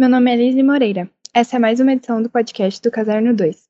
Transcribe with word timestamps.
Meu 0.00 0.08
nome 0.08 0.30
é 0.30 0.34
Elise 0.34 0.62
Moreira. 0.62 1.10
Essa 1.34 1.56
é 1.56 1.58
mais 1.58 1.78
uma 1.78 1.92
edição 1.92 2.22
do 2.22 2.30
podcast 2.30 2.80
do 2.80 2.90
Caserno 2.90 3.36
2. 3.36 3.68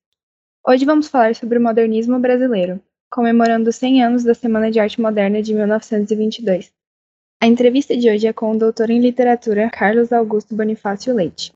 Hoje 0.64 0.84
vamos 0.84 1.08
falar 1.08 1.34
sobre 1.34 1.58
o 1.58 1.60
modernismo 1.60 2.20
brasileiro, 2.20 2.80
comemorando 3.10 3.72
100 3.72 4.04
anos 4.04 4.22
da 4.22 4.32
Semana 4.32 4.70
de 4.70 4.78
Arte 4.78 5.00
Moderna 5.00 5.42
de 5.42 5.52
1922. 5.52 6.70
A 7.42 7.48
entrevista 7.48 7.96
de 7.96 8.08
hoje 8.08 8.28
é 8.28 8.32
com 8.32 8.52
o 8.52 8.56
doutor 8.56 8.90
em 8.90 9.00
literatura 9.00 9.70
Carlos 9.70 10.12
Augusto 10.12 10.54
Bonifácio 10.54 11.12
Leite. 11.12 11.52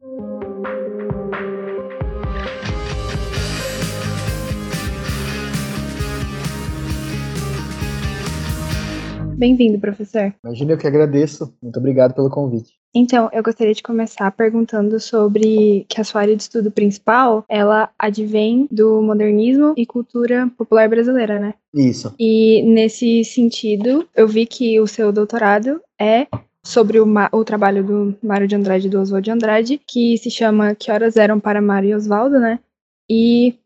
Bem-vindo, 9.39 9.79
professor. 9.79 10.35
Imagina, 10.43 10.73
eu 10.73 10.79
que 10.79 10.89
agradeço. 10.89 11.57
Muito 11.63 11.79
obrigado 11.79 12.13
pelo 12.13 12.29
convite. 12.29 12.84
Então, 12.95 13.29
eu 13.33 13.43
gostaria 13.43 13.75
de 13.75 13.83
começar 13.83 14.31
perguntando 14.31 15.01
sobre 15.01 15.85
que 15.89 16.01
a 16.01 16.05
sua 16.05 16.21
área 16.21 16.37
de 16.37 16.43
estudo 16.43 16.71
principal, 16.71 17.45
ela 17.49 17.91
advém 17.99 18.69
do 18.71 19.03
modernismo 19.03 19.75
e 19.77 19.85
cultura 19.85 20.49
popular 20.57 20.89
brasileira, 20.89 21.41
né? 21.41 21.55
Isso. 21.75 22.15
E 22.19 22.63
nesse 22.63 23.25
sentido, 23.25 24.07
eu 24.15 24.29
vi 24.29 24.47
que 24.47 24.79
o 24.79 24.87
seu 24.87 25.11
doutorado 25.11 25.81
é 26.01 26.29
sobre 26.63 27.01
o, 27.01 27.07
o 27.33 27.45
trabalho 27.45 27.85
do 27.85 28.17
Mário 28.23 28.47
de 28.47 28.55
Andrade 28.55 28.87
e 28.87 28.91
do 28.91 29.01
Oswald 29.01 29.25
de 29.25 29.31
Andrade, 29.31 29.81
que 29.87 30.17
se 30.17 30.31
chama 30.31 30.75
Que 30.75 30.91
Horas 30.91 31.17
Eram 31.17 31.41
para 31.41 31.61
Mário 31.61 31.91
e 31.91 31.95
Oswaldo, 31.95 32.39
né? 32.39 32.61
E 33.11 33.59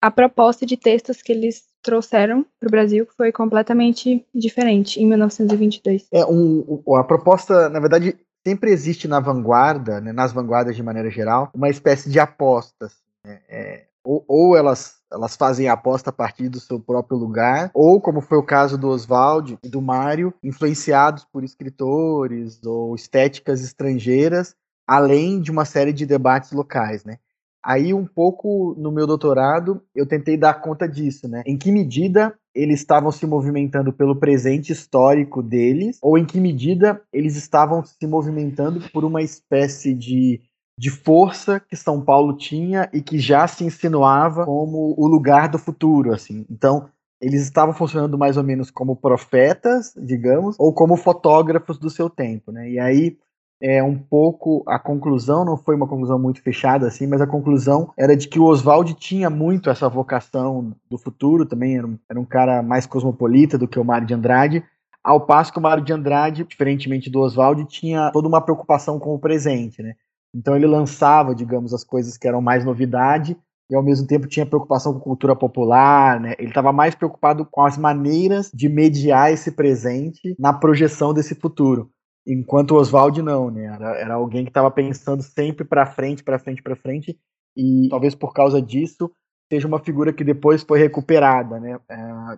a 0.00 0.10
proposta 0.10 0.64
de 0.64 0.76
textos 0.76 1.20
que 1.20 1.32
eles 1.32 1.64
trouxeram 1.82 2.44
para 2.58 2.66
o 2.66 2.70
Brasil 2.70 3.06
foi 3.16 3.30
completamente 3.30 4.24
diferente 4.34 5.00
em 5.00 5.06
1922. 5.06 6.06
É 6.12 6.24
um, 6.24 6.82
a 6.96 7.04
proposta, 7.04 7.68
na 7.68 7.78
verdade, 7.78 8.16
sempre 8.46 8.70
existe 8.70 9.08
na 9.08 9.18
vanguarda, 9.18 10.00
né, 10.00 10.12
nas 10.12 10.32
vanguardas 10.32 10.76
de 10.76 10.82
maneira 10.82 11.10
geral, 11.10 11.50
uma 11.52 11.68
espécie 11.68 12.08
de 12.08 12.20
apostas. 12.20 12.92
Né, 13.24 13.40
é, 13.48 13.86
ou, 14.04 14.24
ou 14.28 14.56
elas 14.56 14.94
elas 15.10 15.36
fazem 15.36 15.68
a 15.68 15.72
aposta 15.72 16.10
a 16.10 16.12
partir 16.12 16.48
do 16.48 16.60
seu 16.60 16.80
próprio 16.80 17.16
lugar, 17.16 17.70
ou 17.72 18.00
como 18.00 18.20
foi 18.20 18.38
o 18.38 18.44
caso 18.44 18.76
do 18.76 18.88
Oswald 18.88 19.56
e 19.62 19.68
do 19.68 19.80
Mário, 19.80 20.34
influenciados 20.42 21.24
por 21.24 21.44
escritores 21.44 22.60
ou 22.64 22.94
estéticas 22.94 23.62
estrangeiras, 23.62 24.54
além 24.86 25.40
de 25.40 25.50
uma 25.50 25.64
série 25.64 25.92
de 25.92 26.04
debates 26.04 26.50
locais, 26.50 27.04
né? 27.04 27.18
Aí, 27.64 27.94
um 27.94 28.04
pouco 28.04 28.74
no 28.78 28.92
meu 28.92 29.06
doutorado, 29.06 29.82
eu 29.94 30.06
tentei 30.06 30.36
dar 30.36 30.54
conta 30.54 30.88
disso, 30.88 31.28
né? 31.28 31.42
Em 31.46 31.56
que 31.56 31.72
medida 31.72 32.36
eles 32.56 32.80
estavam 32.80 33.12
se 33.12 33.26
movimentando 33.26 33.92
pelo 33.92 34.16
presente 34.16 34.72
histórico 34.72 35.42
deles, 35.42 35.98
ou 36.02 36.16
em 36.16 36.24
que 36.24 36.40
medida 36.40 37.00
eles 37.12 37.36
estavam 37.36 37.84
se 37.84 38.06
movimentando 38.06 38.80
por 38.90 39.04
uma 39.04 39.22
espécie 39.22 39.92
de, 39.94 40.40
de 40.78 40.90
força 40.90 41.60
que 41.60 41.76
São 41.76 42.00
Paulo 42.00 42.36
tinha 42.36 42.88
e 42.92 43.02
que 43.02 43.18
já 43.18 43.46
se 43.46 43.62
insinuava 43.62 44.46
como 44.46 44.94
o 44.96 45.06
lugar 45.06 45.48
do 45.48 45.58
futuro, 45.58 46.14
assim. 46.14 46.46
Então, 46.50 46.88
eles 47.20 47.42
estavam 47.42 47.74
funcionando 47.74 48.18
mais 48.18 48.36
ou 48.36 48.42
menos 48.42 48.70
como 48.70 48.96
profetas, 48.96 49.92
digamos, 49.96 50.56
ou 50.58 50.72
como 50.72 50.96
fotógrafos 50.96 51.78
do 51.78 51.90
seu 51.90 52.08
tempo, 52.08 52.50
né? 52.50 52.70
E 52.70 52.78
aí 52.78 53.18
é 53.60 53.82
um 53.82 53.96
pouco 53.96 54.62
a 54.66 54.78
conclusão 54.78 55.44
não 55.44 55.56
foi 55.56 55.74
uma 55.74 55.88
conclusão 55.88 56.18
muito 56.18 56.42
fechada 56.42 56.86
assim, 56.86 57.06
mas 57.06 57.20
a 57.20 57.26
conclusão 57.26 57.92
era 57.98 58.16
de 58.16 58.28
que 58.28 58.38
o 58.38 58.44
Oswald 58.44 58.94
tinha 58.94 59.30
muito 59.30 59.70
essa 59.70 59.88
vocação 59.88 60.74
do 60.90 60.98
futuro, 60.98 61.46
também 61.46 61.78
era 61.78 61.86
um, 61.86 61.98
era 62.10 62.20
um 62.20 62.24
cara 62.24 62.62
mais 62.62 62.86
cosmopolita 62.86 63.56
do 63.56 63.66
que 63.66 63.78
o 63.78 63.84
Mário 63.84 64.06
de 64.06 64.14
Andrade, 64.14 64.64
ao 65.02 65.20
passo 65.20 65.52
que 65.52 65.58
o 65.58 65.62
Mário 65.62 65.84
de 65.84 65.92
Andrade, 65.92 66.44
diferentemente 66.44 67.08
do 67.08 67.20
Oswald, 67.20 67.64
tinha 67.66 68.10
toda 68.10 68.28
uma 68.28 68.40
preocupação 68.40 68.98
com 68.98 69.14
o 69.14 69.18
presente, 69.18 69.80
né? 69.82 69.94
Então 70.34 70.56
ele 70.56 70.66
lançava, 70.66 71.34
digamos, 71.34 71.72
as 71.72 71.84
coisas 71.84 72.18
que 72.18 72.26
eram 72.26 72.42
mais 72.42 72.64
novidade 72.64 73.36
e 73.70 73.74
ao 73.74 73.82
mesmo 73.82 74.06
tempo 74.06 74.26
tinha 74.26 74.44
preocupação 74.44 74.92
com 74.92 75.00
cultura 75.00 75.34
popular, 75.34 76.20
né? 76.20 76.34
Ele 76.38 76.48
estava 76.48 76.72
mais 76.72 76.94
preocupado 76.94 77.46
com 77.50 77.64
as 77.64 77.78
maneiras 77.78 78.50
de 78.52 78.68
mediar 78.68 79.32
esse 79.32 79.52
presente 79.52 80.34
na 80.38 80.52
projeção 80.52 81.14
desse 81.14 81.34
futuro. 81.34 81.90
Enquanto 82.26 82.72
o 82.72 82.76
Oswald 82.76 83.22
não, 83.22 83.50
né? 83.50 83.66
Era, 83.66 83.96
era 83.96 84.14
alguém 84.14 84.44
que 84.44 84.50
estava 84.50 84.70
pensando 84.70 85.22
sempre 85.22 85.64
para 85.64 85.86
frente, 85.86 86.24
para 86.24 86.38
frente, 86.38 86.62
para 86.62 86.74
frente, 86.74 87.18
e 87.56 87.88
talvez 87.88 88.14
por 88.14 88.32
causa 88.32 88.60
disso 88.60 89.10
seja 89.48 89.68
uma 89.68 89.78
figura 89.78 90.12
que 90.12 90.24
depois 90.24 90.62
foi 90.62 90.78
recuperada, 90.78 91.60
né? 91.60 91.78
É, 91.88 91.96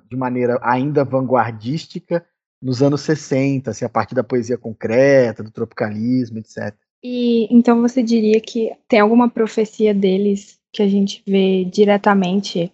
de 0.09 0.17
maneira 0.17 0.59
ainda 0.63 1.05
vanguardística 1.05 2.25
nos 2.61 2.83
anos 2.83 3.01
60, 3.03 3.71
assim, 3.71 3.85
a 3.85 3.89
partir 3.89 4.15
da 4.15 4.25
poesia 4.25 4.59
concreta, 4.59 5.43
do 5.43 5.51
tropicalismo, 5.51 6.39
etc. 6.39 6.75
E 7.03 7.47
então 7.55 7.81
você 7.81 8.03
diria 8.03 8.41
que 8.41 8.73
tem 8.89 9.01
alguma 9.01 9.31
profecia 9.31 9.95
deles 9.95 10.59
que 10.73 10.83
a 10.83 10.89
gente 10.89 11.23
vê 11.27 11.65
diretamente 11.65 12.73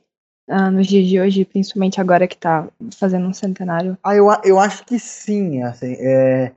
uh, 0.48 0.70
nos 0.70 0.86
dias 0.86 1.06
de 1.06 1.20
hoje, 1.20 1.44
principalmente 1.44 2.00
agora 2.00 2.26
que 2.26 2.34
está 2.34 2.68
fazendo 2.98 3.26
um 3.26 3.32
centenário? 3.32 3.96
Ah, 4.02 4.16
eu, 4.16 4.26
eu 4.42 4.58
acho 4.58 4.84
que 4.84 4.98
sim, 4.98 5.62
assim, 5.62 5.94
é, 5.98 6.52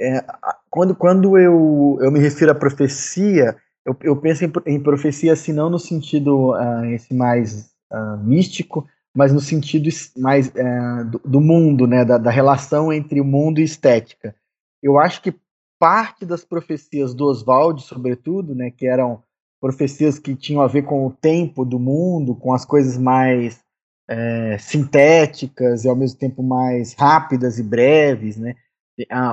é, 0.00 0.24
quando, 0.70 0.94
quando 0.94 1.36
eu, 1.36 1.98
eu 2.00 2.10
me 2.10 2.18
refiro 2.18 2.52
à 2.52 2.54
profecia, 2.54 3.56
eu, 3.84 3.94
eu 4.02 4.16
penso 4.16 4.44
em, 4.44 4.52
em, 4.66 4.80
profecia 4.80 5.32
assim, 5.32 5.52
não 5.52 5.68
no 5.68 5.78
sentido 5.78 6.52
uh, 6.52 6.84
esse 6.86 7.12
mais 7.12 7.70
uh, 7.92 8.16
místico, 8.24 8.86
mas 9.14 9.32
no 9.32 9.40
sentido 9.40 9.88
mais 10.16 10.48
uh, 10.48 11.04
do, 11.10 11.18
do, 11.24 11.40
mundo, 11.40 11.86
né, 11.86 12.04
da, 12.04 12.16
da, 12.16 12.30
relação 12.30 12.92
entre 12.92 13.20
o 13.20 13.24
mundo 13.24 13.60
e 13.60 13.64
estética. 13.64 14.34
Eu 14.82 14.98
acho 14.98 15.20
que 15.20 15.34
parte 15.78 16.24
das 16.24 16.44
profecias 16.44 17.14
do 17.14 17.26
Oswald, 17.26 17.82
sobretudo, 17.82 18.54
né, 18.54 18.70
que 18.70 18.86
eram 18.86 19.22
profecias 19.60 20.18
que 20.18 20.34
tinham 20.34 20.62
a 20.62 20.66
ver 20.66 20.82
com 20.82 21.06
o 21.06 21.10
tempo 21.10 21.64
do 21.64 21.78
mundo, 21.78 22.34
com 22.34 22.54
as 22.54 22.64
coisas 22.64 22.96
mais 22.96 23.60
é, 24.08 24.56
sintéticas 24.58 25.84
e 25.84 25.88
ao 25.88 25.96
mesmo 25.96 26.18
tempo 26.18 26.42
mais 26.42 26.94
rápidas 26.94 27.58
e 27.58 27.62
breves, 27.62 28.36
né? 28.36 28.54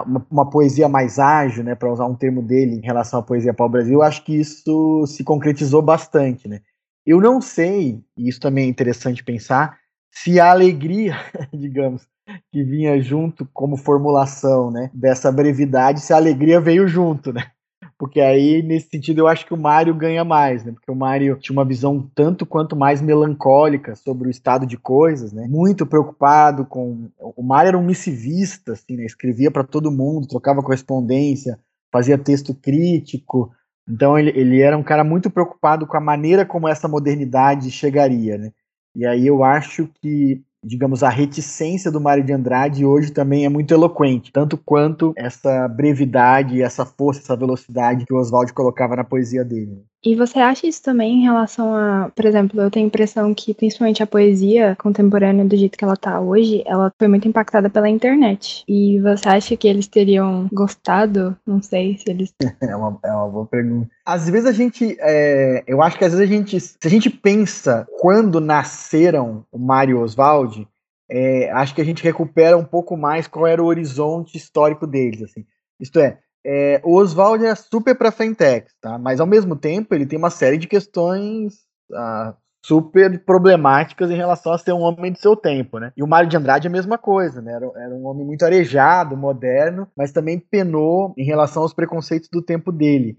Uma, 0.05 0.25
uma, 0.29 0.49
poesia 0.49 0.87
mais 0.87 1.19
ágil, 1.19 1.63
né, 1.63 1.75
para 1.75 1.91
usar 1.91 2.05
um 2.05 2.15
termo 2.15 2.41
dele 2.41 2.75
em 2.75 2.85
relação 2.85 3.19
à 3.19 3.23
poesia 3.23 3.53
para 3.53 3.65
o 3.65 3.69
Brasil, 3.69 3.93
eu 3.93 4.03
acho 4.03 4.23
que 4.23 4.35
isso 4.35 5.05
se 5.07 5.23
concretizou 5.23 5.81
bastante, 5.81 6.47
né. 6.47 6.61
Eu 7.05 7.21
não 7.21 7.39
sei, 7.39 8.03
e 8.17 8.27
isso 8.27 8.39
também 8.39 8.65
é 8.65 8.69
interessante 8.69 9.23
pensar, 9.23 9.77
se 10.11 10.39
a 10.39 10.51
alegria, 10.51 11.15
digamos, 11.53 12.07
que 12.51 12.63
vinha 12.63 13.01
junto 13.01 13.47
como 13.53 13.77
formulação, 13.77 14.71
né, 14.71 14.89
dessa 14.93 15.31
brevidade, 15.31 16.01
se 16.01 16.13
a 16.13 16.17
alegria 16.17 16.59
veio 16.59 16.87
junto, 16.87 17.33
né 17.33 17.51
porque 17.97 18.21
aí, 18.21 18.61
nesse 18.61 18.89
sentido, 18.89 19.19
eu 19.19 19.27
acho 19.27 19.45
que 19.45 19.53
o 19.53 19.57
Mário 19.57 19.93
ganha 19.95 20.23
mais, 20.23 20.63
né? 20.63 20.71
Porque 20.71 20.91
o 20.91 20.95
Mário 20.95 21.35
tinha 21.39 21.53
uma 21.53 21.65
visão 21.65 22.07
tanto 22.13 22.45
quanto 22.45 22.75
mais 22.75 23.01
melancólica 23.01 23.95
sobre 23.95 24.27
o 24.27 24.31
estado 24.31 24.67
de 24.67 24.77
coisas, 24.77 25.33
né? 25.33 25.47
Muito 25.49 25.85
preocupado 25.85 26.63
com. 26.63 27.09
O 27.17 27.41
Mário 27.41 27.69
era 27.69 27.77
um 27.77 27.85
missivista, 27.85 28.73
assim, 28.73 28.95
né? 28.97 29.05
Escrevia 29.05 29.49
para 29.49 29.63
todo 29.63 29.91
mundo, 29.91 30.27
trocava 30.27 30.61
correspondência, 30.61 31.59
fazia 31.91 32.19
texto 32.19 32.53
crítico. 32.53 33.51
Então, 33.89 34.17
ele, 34.17 34.29
ele 34.35 34.61
era 34.61 34.77
um 34.77 34.83
cara 34.83 35.03
muito 35.03 35.31
preocupado 35.31 35.87
com 35.87 35.97
a 35.97 36.01
maneira 36.01 36.45
como 36.45 36.67
essa 36.67 36.87
modernidade 36.87 37.71
chegaria, 37.71 38.37
né? 38.37 38.51
E 38.95 39.07
aí 39.07 39.25
eu 39.25 39.43
acho 39.43 39.89
que 40.01 40.43
digamos, 40.63 41.03
a 41.03 41.09
reticência 41.09 41.91
do 41.91 42.01
Mário 42.01 42.23
de 42.23 42.33
Andrade 42.33 42.85
hoje 42.85 43.11
também 43.11 43.45
é 43.45 43.49
muito 43.49 43.73
eloquente, 43.73 44.31
tanto 44.31 44.57
quanto 44.57 45.13
essa 45.15 45.67
brevidade, 45.67 46.61
essa 46.61 46.85
força, 46.85 47.21
essa 47.21 47.35
velocidade 47.35 48.05
que 48.05 48.13
o 48.13 48.17
Oswald 48.17 48.51
colocava 48.53 48.95
na 48.95 49.03
poesia 49.03 49.43
dele. 49.45 49.83
E 50.03 50.15
você 50.15 50.39
acha 50.39 50.67
isso 50.67 50.81
também 50.81 51.19
em 51.19 51.23
relação 51.23 51.73
a, 51.73 52.11
por 52.15 52.25
exemplo, 52.25 52.61
eu 52.61 52.69
tenho 52.69 52.85
a 52.85 52.87
impressão 52.87 53.33
que 53.33 53.53
principalmente 53.53 54.03
a 54.03 54.07
poesia 54.07 54.75
contemporânea 54.75 55.43
do 55.43 55.57
jeito 55.57 55.77
que 55.77 55.83
ela 55.83 55.97
tá 55.97 56.19
hoje, 56.21 56.63
ela 56.65 56.91
foi 56.97 57.07
muito 57.07 57.27
impactada 57.27 57.69
pela 57.69 57.89
internet. 57.89 58.63
E 58.67 58.99
você 58.99 59.27
acha 59.27 59.57
que 59.57 59.67
eles 59.67 59.87
teriam 59.87 60.47
gostado? 60.53 61.35
Não 61.45 61.61
sei 61.61 61.97
se 61.97 62.09
eles. 62.09 62.33
é, 62.61 62.75
uma, 62.75 62.99
é 63.03 63.11
uma 63.11 63.27
boa 63.27 63.45
pergunta. 63.47 63.89
Às 64.05 64.29
vezes 64.29 64.47
a 64.47 64.51
gente, 64.51 64.95
é, 64.99 65.63
eu 65.67 65.81
acho 65.81 65.97
que 65.97 66.05
às 66.05 66.13
vezes 66.13 66.29
a 66.29 66.31
gente, 66.31 66.59
se 66.59 66.77
a 66.83 66.89
gente 66.89 67.09
pensa 67.09 67.87
quando 67.99 68.39
nasceram 68.39 69.45
o 69.51 69.57
Mário 69.57 69.97
e 69.97 70.01
Oswald, 70.01 70.67
é, 71.09 71.49
acho 71.51 71.73
que 71.73 71.81
a 71.81 71.85
gente 71.85 72.03
recupera 72.03 72.57
um 72.57 72.65
pouco 72.65 72.95
mais 72.95 73.27
qual 73.27 73.47
era 73.47 73.63
o 73.63 73.67
horizonte 73.67 74.37
histórico 74.37 74.85
deles, 74.85 75.23
assim. 75.23 75.45
Isto 75.79 75.99
é, 75.99 76.19
é, 76.49 76.79
o 76.81 76.95
Oswald 76.95 77.45
é 77.45 77.53
super 77.55 77.93
para 77.93 78.09
Fentex, 78.09 78.73
tá? 78.79 78.97
Mas 78.97 79.19
ao 79.19 79.27
mesmo 79.27 79.53
tempo 79.53 79.93
ele 79.93 80.05
tem 80.05 80.17
uma 80.17 80.29
série 80.29 80.57
de 80.57 80.65
questões 80.65 81.65
ah, 81.93 82.33
super 82.65 83.21
problemáticas 83.25 84.09
em 84.09 84.15
relação 84.15 84.53
a 84.53 84.57
ser 84.57 84.71
um 84.71 84.79
homem 84.79 85.11
de 85.11 85.19
seu 85.19 85.35
tempo, 85.35 85.77
né? 85.77 85.91
E 85.97 86.01
o 86.01 86.07
Mário 86.07 86.29
de 86.29 86.37
Andrade 86.37 86.65
é 86.65 86.69
a 86.69 86.71
mesma 86.71 86.97
coisa, 86.97 87.41
né? 87.41 87.51
Era, 87.51 87.65
era 87.75 87.93
um 87.93 88.05
homem 88.05 88.25
muito 88.25 88.45
arejado, 88.45 89.17
moderno, 89.17 89.89
mas 89.95 90.13
também 90.13 90.39
penou 90.39 91.13
em 91.17 91.25
relação 91.25 91.63
aos 91.63 91.73
preconceitos 91.73 92.29
do 92.31 92.41
tempo 92.41 92.71
dele. 92.71 93.17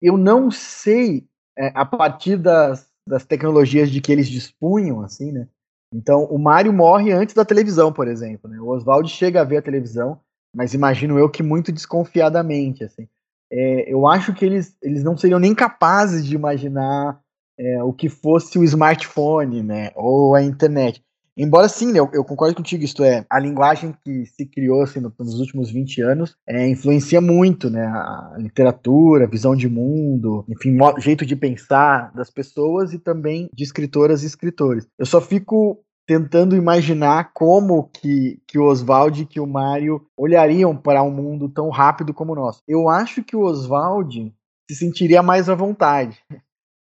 Eu 0.00 0.16
não 0.16 0.48
sei, 0.48 1.26
é, 1.58 1.72
a 1.74 1.84
partir 1.84 2.36
das, 2.36 2.88
das 3.04 3.24
tecnologias 3.26 3.90
de 3.90 4.00
que 4.00 4.12
eles 4.12 4.28
dispunham, 4.28 5.00
assim, 5.00 5.32
né? 5.32 5.48
Então, 5.92 6.24
o 6.24 6.38
Mário 6.38 6.72
morre 6.72 7.10
antes 7.10 7.34
da 7.34 7.44
televisão, 7.44 7.92
por 7.92 8.06
exemplo. 8.06 8.48
Né? 8.48 8.60
O 8.60 8.68
Oswald 8.68 9.08
chega 9.08 9.40
a 9.40 9.44
ver 9.44 9.56
a 9.56 9.62
televisão, 9.62 10.20
mas 10.58 10.74
imagino 10.74 11.16
eu 11.16 11.30
que 11.30 11.40
muito 11.40 11.70
desconfiadamente, 11.70 12.82
assim. 12.82 13.06
é, 13.48 13.92
eu 13.92 14.08
acho 14.08 14.34
que 14.34 14.44
eles, 14.44 14.76
eles 14.82 15.04
não 15.04 15.16
seriam 15.16 15.38
nem 15.38 15.54
capazes 15.54 16.26
de 16.26 16.34
imaginar 16.34 17.20
é, 17.56 17.80
o 17.84 17.92
que 17.92 18.08
fosse 18.08 18.58
o 18.58 18.64
smartphone, 18.64 19.62
né, 19.62 19.92
ou 19.94 20.34
a 20.34 20.42
internet. 20.42 21.00
Embora 21.36 21.68
sim, 21.68 21.96
eu, 21.96 22.10
eu, 22.12 22.24
concordo 22.24 22.56
contigo, 22.56 22.82
isto 22.82 23.04
é, 23.04 23.24
a 23.30 23.38
linguagem 23.38 23.94
que 24.04 24.26
se 24.26 24.44
criou 24.44 24.82
assim, 24.82 24.98
nos 24.98 25.38
últimos 25.38 25.70
20 25.70 26.02
anos 26.02 26.36
é, 26.44 26.68
influencia 26.68 27.20
muito 27.20 27.70
né, 27.70 27.86
a 27.86 28.34
literatura, 28.36 29.26
a 29.26 29.30
visão 29.30 29.54
de 29.54 29.68
mundo, 29.68 30.44
enfim, 30.48 30.76
jeito 30.98 31.24
de 31.24 31.36
pensar 31.36 32.12
das 32.12 32.28
pessoas 32.28 32.92
e 32.92 32.98
também 32.98 33.48
de 33.54 33.62
escritoras 33.62 34.24
e 34.24 34.26
escritores. 34.26 34.88
Eu 34.98 35.06
só 35.06 35.20
fico 35.20 35.84
tentando 36.08 36.56
imaginar 36.56 37.32
como 37.34 37.90
que, 37.90 38.40
que 38.46 38.58
o 38.58 38.64
Oswald 38.64 39.20
e 39.20 39.26
que 39.26 39.38
o 39.38 39.46
Mario 39.46 40.00
olhariam 40.16 40.74
para 40.74 41.02
um 41.02 41.10
mundo 41.10 41.50
tão 41.50 41.68
rápido 41.68 42.14
como 42.14 42.32
o 42.32 42.34
nosso. 42.34 42.62
Eu 42.66 42.88
acho 42.88 43.22
que 43.22 43.36
o 43.36 43.42
Oswald 43.42 44.34
se 44.70 44.74
sentiria 44.74 45.22
mais 45.22 45.50
à 45.50 45.54
vontade. 45.54 46.18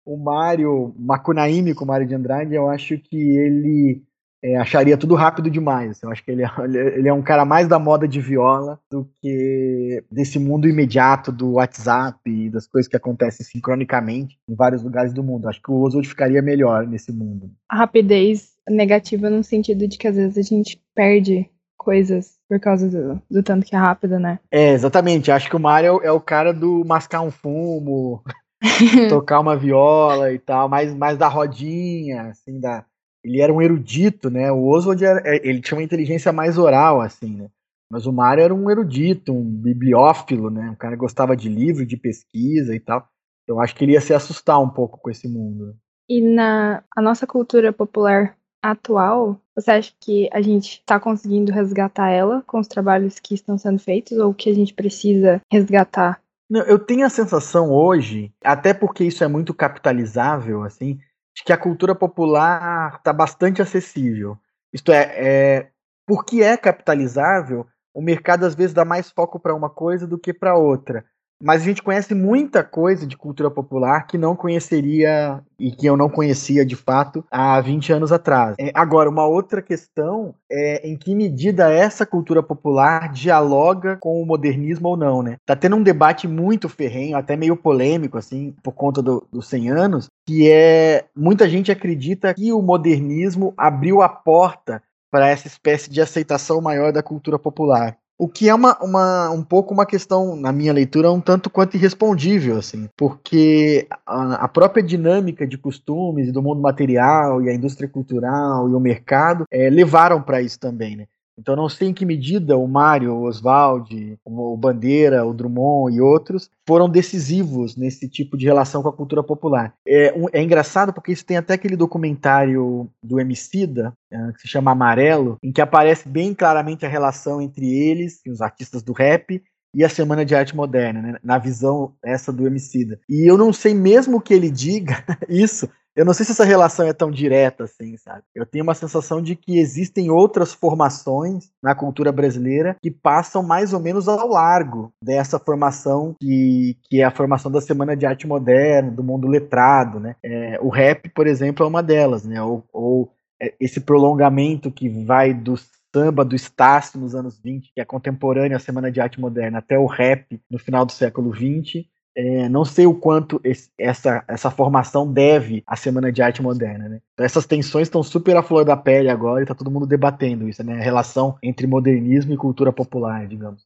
O 0.04 0.16
Mario, 0.16 0.92
Makunaime 0.98 1.72
com 1.72 1.84
o 1.84 1.86
Mario 1.86 2.08
de 2.08 2.16
Andrade, 2.16 2.52
eu 2.52 2.68
acho 2.68 2.98
que 2.98 3.16
ele 3.16 4.02
é, 4.42 4.56
acharia 4.56 4.98
tudo 4.98 5.14
rápido 5.14 5.48
demais. 5.48 6.02
Eu 6.02 6.10
acho 6.10 6.24
que 6.24 6.32
ele 6.32 6.42
é, 6.42 6.48
ele 6.98 7.08
é 7.08 7.12
um 7.12 7.22
cara 7.22 7.44
mais 7.44 7.68
da 7.68 7.78
moda 7.78 8.08
de 8.08 8.20
viola 8.20 8.80
do 8.90 9.08
que 9.20 10.02
desse 10.10 10.40
mundo 10.40 10.68
imediato 10.68 11.30
do 11.30 11.52
WhatsApp 11.52 12.18
e 12.28 12.50
das 12.50 12.66
coisas 12.66 12.90
que 12.90 12.96
acontecem 12.96 13.46
sincronicamente 13.46 14.36
em 14.48 14.54
vários 14.56 14.82
lugares 14.82 15.12
do 15.12 15.22
mundo. 15.22 15.48
Acho 15.48 15.62
que 15.62 15.70
o 15.70 15.80
Oswald 15.80 16.08
ficaria 16.08 16.42
melhor 16.42 16.88
nesse 16.88 17.12
mundo. 17.12 17.52
A 17.70 17.76
rapidez 17.76 18.51
negativa 18.68 19.28
no 19.28 19.42
sentido 19.42 19.86
de 19.86 19.98
que 19.98 20.08
às 20.08 20.16
vezes 20.16 20.38
a 20.38 20.42
gente 20.42 20.80
perde 20.94 21.48
coisas 21.76 22.38
por 22.48 22.60
causa 22.60 22.88
do, 22.88 23.20
do 23.30 23.42
tanto 23.42 23.66
que 23.66 23.74
é 23.74 23.78
rápido, 23.78 24.18
né? 24.18 24.38
É, 24.50 24.72
exatamente. 24.72 25.32
Acho 25.32 25.50
que 25.50 25.56
o 25.56 25.60
Mario 25.60 26.00
é 26.02 26.12
o 26.12 26.20
cara 26.20 26.52
do 26.52 26.84
mascar 26.84 27.22
um 27.22 27.30
fumo, 27.30 28.22
tocar 29.08 29.40
uma 29.40 29.56
viola 29.56 30.32
e 30.32 30.38
tal, 30.38 30.68
mais, 30.68 30.94
mais 30.94 31.18
da 31.18 31.28
rodinha, 31.28 32.28
assim, 32.28 32.60
da 32.60 32.84
ele 33.24 33.40
era 33.40 33.52
um 33.52 33.62
erudito, 33.62 34.28
né? 34.28 34.50
O 34.50 34.66
Oswald 34.66 35.04
era, 35.04 35.22
é, 35.24 35.48
ele 35.48 35.60
tinha 35.60 35.78
uma 35.78 35.84
inteligência 35.84 36.32
mais 36.32 36.58
oral, 36.58 37.00
assim, 37.00 37.36
né? 37.36 37.48
Mas 37.90 38.06
o 38.06 38.12
Mário 38.12 38.42
era 38.42 38.54
um 38.54 38.70
erudito, 38.70 39.32
um 39.32 39.44
bibliófilo, 39.44 40.50
né? 40.50 40.70
Um 40.70 40.74
cara 40.74 40.94
que 40.94 41.00
gostava 41.00 41.36
de 41.36 41.48
livro, 41.48 41.86
de 41.86 41.96
pesquisa 41.96 42.74
e 42.74 42.80
tal. 42.80 43.06
Eu 43.46 43.60
acho 43.60 43.74
que 43.74 43.84
ele 43.84 43.92
ia 43.92 44.00
se 44.00 44.14
assustar 44.14 44.60
um 44.60 44.68
pouco 44.68 44.98
com 44.98 45.10
esse 45.10 45.28
mundo. 45.28 45.76
E 46.08 46.20
na 46.20 46.82
a 46.96 47.02
nossa 47.02 47.26
cultura 47.26 47.72
popular 47.72 48.36
atual, 48.62 49.40
você 49.54 49.72
acha 49.72 49.92
que 50.00 50.28
a 50.32 50.40
gente 50.40 50.78
está 50.78 51.00
conseguindo 51.00 51.52
resgatar 51.52 52.10
ela 52.10 52.42
com 52.46 52.60
os 52.60 52.68
trabalhos 52.68 53.18
que 53.18 53.34
estão 53.34 53.58
sendo 53.58 53.78
feitos 53.78 54.16
ou 54.18 54.32
que 54.32 54.48
a 54.48 54.54
gente 54.54 54.72
precisa 54.72 55.40
resgatar? 55.50 56.20
Não, 56.48 56.62
eu 56.62 56.78
tenho 56.78 57.04
a 57.04 57.10
sensação 57.10 57.72
hoje, 57.72 58.32
até 58.44 58.72
porque 58.72 59.04
isso 59.04 59.24
é 59.24 59.28
muito 59.28 59.52
capitalizável, 59.52 60.62
assim, 60.62 61.00
de 61.34 61.42
que 61.44 61.52
a 61.52 61.58
cultura 61.58 61.94
popular 61.94 62.96
está 62.96 63.12
bastante 63.12 63.60
acessível. 63.60 64.38
Isto 64.72 64.92
é, 64.92 65.12
é, 65.16 65.70
porque 66.06 66.42
é 66.42 66.56
capitalizável, 66.56 67.66
o 67.94 68.00
mercado 68.00 68.44
às 68.44 68.54
vezes 68.54 68.74
dá 68.74 68.84
mais 68.84 69.10
foco 69.10 69.40
para 69.40 69.54
uma 69.54 69.68
coisa 69.68 70.06
do 70.06 70.18
que 70.18 70.32
para 70.32 70.56
outra 70.56 71.04
mas 71.42 71.62
a 71.62 71.64
gente 71.64 71.82
conhece 71.82 72.14
muita 72.14 72.62
coisa 72.62 73.04
de 73.04 73.16
cultura 73.16 73.50
popular 73.50 74.06
que 74.06 74.16
não 74.16 74.36
conheceria 74.36 75.42
e 75.58 75.72
que 75.72 75.86
eu 75.86 75.96
não 75.96 76.08
conhecia 76.08 76.64
de 76.64 76.76
fato 76.76 77.24
há 77.28 77.60
20 77.60 77.92
anos 77.92 78.12
atrás. 78.12 78.54
É, 78.60 78.70
agora, 78.72 79.10
uma 79.10 79.26
outra 79.26 79.60
questão 79.60 80.34
é 80.50 80.88
em 80.88 80.96
que 80.96 81.14
medida 81.14 81.68
essa 81.70 82.06
cultura 82.06 82.42
popular 82.42 83.12
dialoga 83.12 83.96
com 83.96 84.22
o 84.22 84.26
modernismo 84.26 84.90
ou 84.90 84.96
não, 84.96 85.20
né? 85.20 85.36
Tá 85.44 85.56
tendo 85.56 85.74
um 85.74 85.82
debate 85.82 86.28
muito 86.28 86.68
ferrenho, 86.68 87.16
até 87.16 87.36
meio 87.36 87.56
polêmico, 87.56 88.16
assim, 88.16 88.54
por 88.62 88.72
conta 88.72 89.02
do, 89.02 89.26
dos 89.32 89.48
100 89.48 89.70
anos, 89.70 90.06
que 90.24 90.48
é 90.48 91.06
muita 91.16 91.48
gente 91.48 91.72
acredita 91.72 92.32
que 92.34 92.52
o 92.52 92.62
modernismo 92.62 93.52
abriu 93.56 94.00
a 94.00 94.08
porta 94.08 94.80
para 95.10 95.28
essa 95.28 95.46
espécie 95.46 95.90
de 95.90 96.00
aceitação 96.00 96.60
maior 96.60 96.92
da 96.92 97.02
cultura 97.02 97.38
popular. 97.38 97.98
O 98.22 98.28
que 98.28 98.48
é 98.48 98.54
uma, 98.54 98.78
uma, 98.80 99.30
um 99.30 99.42
pouco 99.42 99.74
uma 99.74 99.84
questão, 99.84 100.36
na 100.36 100.52
minha 100.52 100.72
leitura, 100.72 101.10
um 101.10 101.20
tanto 101.20 101.50
quanto 101.50 101.76
irrespondível, 101.76 102.56
assim, 102.56 102.88
porque 102.96 103.88
a, 104.06 104.44
a 104.44 104.46
própria 104.46 104.80
dinâmica 104.80 105.44
de 105.44 105.58
costumes 105.58 106.30
do 106.30 106.40
mundo 106.40 106.62
material 106.62 107.42
e 107.42 107.50
a 107.50 107.52
indústria 107.52 107.88
cultural 107.88 108.70
e 108.70 108.74
o 108.74 108.78
mercado 108.78 109.42
é, 109.50 109.68
levaram 109.68 110.22
para 110.22 110.40
isso 110.40 110.56
também, 110.60 110.94
né? 110.94 111.06
Então 111.38 111.56
não 111.56 111.68
sei 111.68 111.88
em 111.88 111.94
que 111.94 112.04
medida 112.04 112.56
o 112.56 112.66
Mário, 112.66 113.14
o 113.14 113.22
Oswald, 113.22 114.18
o 114.24 114.56
Bandeira, 114.56 115.24
o 115.24 115.32
Drummond 115.32 115.96
e 115.96 116.00
outros 116.00 116.50
foram 116.66 116.88
decisivos 116.88 117.76
nesse 117.76 118.08
tipo 118.08 118.36
de 118.36 118.46
relação 118.46 118.82
com 118.82 118.88
a 118.88 118.92
cultura 118.92 119.22
popular. 119.22 119.74
É, 119.86 120.12
um, 120.16 120.26
é 120.32 120.42
engraçado 120.42 120.92
porque 120.92 121.12
isso 121.12 121.24
tem 121.24 121.36
até 121.36 121.54
aquele 121.54 121.76
documentário 121.76 122.88
do 123.02 123.18
Emicida, 123.18 123.92
é, 124.10 124.32
que 124.32 124.42
se 124.42 124.48
chama 124.48 124.72
Amarelo, 124.72 125.36
em 125.42 125.52
que 125.52 125.60
aparece 125.60 126.08
bem 126.08 126.34
claramente 126.34 126.84
a 126.84 126.88
relação 126.88 127.40
entre 127.40 127.66
eles, 127.66 128.20
os 128.26 128.40
artistas 128.40 128.82
do 128.82 128.92
rap, 128.92 129.42
e 129.74 129.84
a 129.84 129.88
Semana 129.88 130.24
de 130.24 130.34
Arte 130.34 130.54
Moderna, 130.54 131.00
né, 131.00 131.18
na 131.22 131.38
visão 131.38 131.94
essa 132.04 132.32
do 132.32 132.46
Emicida. 132.46 133.00
E 133.08 133.28
eu 133.28 133.38
não 133.38 133.52
sei 133.52 133.74
mesmo 133.74 134.20
que 134.20 134.34
ele 134.34 134.50
diga 134.50 135.02
isso, 135.28 135.68
eu 135.94 136.04
não 136.04 136.14
sei 136.14 136.24
se 136.24 136.32
essa 136.32 136.44
relação 136.44 136.86
é 136.86 136.92
tão 136.92 137.10
direta 137.10 137.64
assim, 137.64 137.96
sabe? 137.96 138.22
Eu 138.34 138.46
tenho 138.46 138.64
uma 138.64 138.74
sensação 138.74 139.20
de 139.20 139.36
que 139.36 139.58
existem 139.58 140.10
outras 140.10 140.52
formações 140.52 141.50
na 141.62 141.74
cultura 141.74 142.10
brasileira 142.10 142.76
que 142.80 142.90
passam 142.90 143.42
mais 143.42 143.72
ou 143.72 143.80
menos 143.80 144.08
ao 144.08 144.28
largo 144.28 144.92
dessa 145.02 145.38
formação 145.38 146.16
que, 146.20 146.76
que 146.84 147.00
é 147.00 147.04
a 147.04 147.10
formação 147.10 147.50
da 147.50 147.60
Semana 147.60 147.96
de 147.96 148.06
Arte 148.06 148.26
Moderna, 148.26 148.90
do 148.90 149.04
mundo 149.04 149.28
letrado, 149.28 150.00
né? 150.00 150.16
É, 150.22 150.58
o 150.62 150.68
rap, 150.68 151.08
por 151.10 151.26
exemplo, 151.26 151.64
é 151.64 151.68
uma 151.68 151.82
delas, 151.82 152.24
né? 152.24 152.42
Ou, 152.42 152.64
ou 152.72 153.12
é, 153.40 153.54
esse 153.60 153.80
prolongamento 153.80 154.70
que 154.70 154.88
vai 154.88 155.34
do 155.34 155.56
samba 155.94 156.24
do 156.24 156.34
Estácio 156.34 156.98
nos 156.98 157.14
anos 157.14 157.38
20, 157.38 157.72
que 157.74 157.80
é 157.80 157.84
contemporâneo 157.84 158.56
à 158.56 158.60
Semana 158.60 158.90
de 158.90 159.00
Arte 159.00 159.20
Moderna, 159.20 159.58
até 159.58 159.78
o 159.78 159.86
rap 159.86 160.40
no 160.50 160.58
final 160.58 160.86
do 160.86 160.92
século 160.92 161.30
20, 161.30 161.86
é, 162.14 162.48
não 162.48 162.64
sei 162.64 162.86
o 162.86 162.94
quanto 162.94 163.40
esse, 163.42 163.70
essa, 163.78 164.24
essa 164.28 164.50
formação 164.50 165.10
deve 165.10 165.62
à 165.66 165.76
Semana 165.76 166.12
de 166.12 166.22
Arte 166.22 166.42
Moderna, 166.42 166.88
né? 166.88 167.00
Então 167.14 167.24
essas 167.24 167.46
tensões 167.46 167.88
estão 167.88 168.02
super 168.02 168.36
à 168.36 168.42
flor 168.42 168.64
da 168.64 168.76
pele 168.76 169.08
agora 169.08 169.40
e 169.40 169.44
está 169.44 169.54
todo 169.54 169.70
mundo 169.70 169.86
debatendo 169.86 170.48
isso, 170.48 170.62
né? 170.62 170.74
A 170.74 170.82
relação 170.82 171.36
entre 171.42 171.66
modernismo 171.66 172.32
e 172.32 172.36
cultura 172.36 172.72
popular, 172.72 173.26
digamos. 173.26 173.64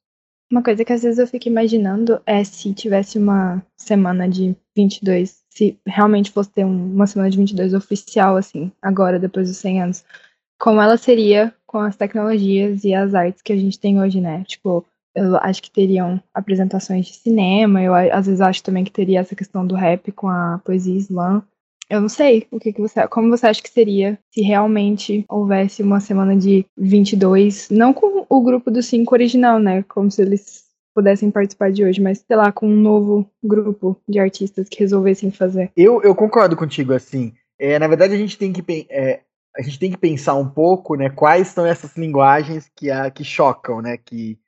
Uma 0.50 0.62
coisa 0.62 0.84
que 0.84 0.92
às 0.92 1.02
vezes 1.02 1.18
eu 1.18 1.26
fico 1.26 1.48
imaginando 1.48 2.20
é 2.24 2.44
se 2.44 2.72
tivesse 2.72 3.18
uma 3.18 3.60
semana 3.76 4.28
de 4.28 4.54
22, 4.76 5.42
se 5.50 5.76
realmente 5.84 6.30
fosse 6.30 6.50
ter 6.50 6.64
uma 6.64 7.06
semana 7.06 7.28
de 7.30 7.36
22 7.36 7.74
oficial, 7.74 8.36
assim, 8.36 8.70
agora, 8.80 9.18
depois 9.18 9.48
dos 9.48 9.56
100 9.56 9.82
anos, 9.82 10.04
como 10.58 10.80
ela 10.80 10.96
seria 10.96 11.52
com 11.66 11.78
as 11.78 11.96
tecnologias 11.96 12.84
e 12.84 12.94
as 12.94 13.12
artes 13.12 13.42
que 13.42 13.52
a 13.52 13.56
gente 13.56 13.78
tem 13.78 14.00
hoje, 14.00 14.20
né? 14.20 14.44
Tipo, 14.44 14.86
eu 15.16 15.36
acho 15.38 15.62
que 15.62 15.70
teriam 15.70 16.22
apresentações 16.34 17.06
de 17.06 17.14
cinema, 17.14 17.82
eu 17.82 17.94
às 17.94 18.26
vezes 18.26 18.40
acho 18.40 18.62
também 18.62 18.84
que 18.84 18.92
teria 18.92 19.20
essa 19.20 19.34
questão 19.34 19.66
do 19.66 19.74
rap 19.74 20.12
com 20.12 20.28
a 20.28 20.60
poesia 20.62 20.96
slam. 20.98 21.42
Eu 21.88 22.00
não 22.00 22.08
sei 22.08 22.46
o 22.50 22.60
que, 22.60 22.72
que 22.72 22.80
você, 22.80 23.06
como 23.08 23.30
você 23.30 23.46
acha 23.46 23.62
que 23.62 23.70
seria 23.70 24.18
se 24.30 24.42
realmente 24.42 25.24
houvesse 25.28 25.82
uma 25.82 26.00
semana 26.00 26.36
de 26.36 26.66
22, 26.76 27.70
não 27.70 27.94
com 27.94 28.26
o 28.28 28.42
grupo 28.42 28.70
dos 28.70 28.86
cinco 28.86 29.14
original, 29.14 29.58
né, 29.58 29.82
como 29.88 30.10
se 30.10 30.20
eles 30.20 30.66
pudessem 30.94 31.30
participar 31.30 31.70
de 31.70 31.84
hoje, 31.84 32.00
mas 32.00 32.24
sei 32.26 32.36
lá, 32.36 32.50
com 32.50 32.66
um 32.66 32.76
novo 32.76 33.30
grupo 33.42 33.96
de 34.08 34.18
artistas 34.18 34.68
que 34.68 34.80
resolvessem 34.80 35.30
fazer. 35.30 35.70
Eu, 35.76 36.02
eu 36.02 36.14
concordo 36.14 36.56
contigo, 36.56 36.92
assim. 36.92 37.32
É, 37.58 37.78
na 37.78 37.86
verdade, 37.86 38.14
a 38.14 38.18
gente 38.18 38.36
tem 38.36 38.52
que 38.52 38.86
é, 38.90 39.20
a 39.56 39.62
gente 39.62 39.78
tem 39.78 39.90
que 39.90 39.96
pensar 39.96 40.34
um 40.34 40.48
pouco, 40.48 40.96
né, 40.96 41.08
quais 41.08 41.48
são 41.48 41.64
essas 41.64 41.96
linguagens 41.96 42.70
que, 42.74 42.90
a, 42.90 43.10
que 43.10 43.24
chocam, 43.24 43.80
né, 43.80 43.96
que 43.96 44.38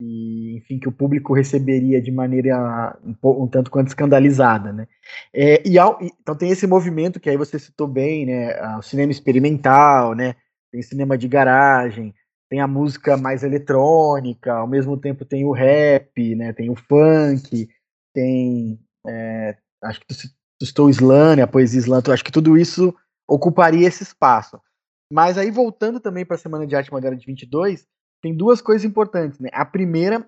e, 0.00 0.56
enfim, 0.56 0.78
que 0.78 0.88
o 0.88 0.92
público 0.92 1.34
receberia 1.34 2.00
de 2.00 2.10
maneira 2.10 2.98
um, 3.04 3.14
um 3.42 3.46
tanto 3.46 3.70
quanto 3.70 3.88
escandalizada, 3.88 4.72
né? 4.72 4.88
É, 5.32 5.62
e 5.68 5.78
ao, 5.78 5.98
então 6.00 6.34
tem 6.34 6.50
esse 6.50 6.66
movimento 6.66 7.20
que 7.20 7.28
aí 7.28 7.36
você 7.36 7.58
citou 7.58 7.86
bem, 7.86 8.26
né? 8.26 8.76
O 8.78 8.82
cinema 8.82 9.12
experimental, 9.12 10.14
né? 10.14 10.34
Tem 10.72 10.82
cinema 10.82 11.18
de 11.18 11.28
garagem, 11.28 12.14
tem 12.48 12.60
a 12.60 12.66
música 12.66 13.16
mais 13.16 13.42
eletrônica, 13.42 14.52
ao 14.52 14.66
mesmo 14.66 14.96
tempo 14.96 15.24
tem 15.24 15.44
o 15.44 15.52
rap, 15.52 16.34
né? 16.34 16.52
Tem 16.52 16.70
o 16.70 16.74
funk, 16.74 17.68
tem, 18.14 18.80
é, 19.06 19.56
acho 19.84 20.00
que 20.00 20.06
tu 20.06 20.66
citou 20.66 20.86
o 20.86 20.90
slam, 20.90 21.42
a 21.42 21.46
poesia 21.46 21.80
slam, 21.80 22.02
acho 22.08 22.24
que 22.24 22.32
tudo 22.32 22.56
isso 22.56 22.94
ocuparia 23.28 23.86
esse 23.86 24.02
espaço. 24.02 24.60
Mas 25.12 25.36
aí 25.36 25.50
voltando 25.50 26.00
também 26.00 26.24
para 26.24 26.36
a 26.36 26.38
Semana 26.38 26.66
de 26.66 26.74
Arte 26.74 26.90
Moderna 26.90 27.16
de 27.16 27.26
22, 27.26 27.86
tem 28.22 28.34
duas 28.34 28.60
coisas 28.60 28.84
importantes, 28.84 29.38
né? 29.38 29.48
A 29.52 29.64
primeira 29.64 30.26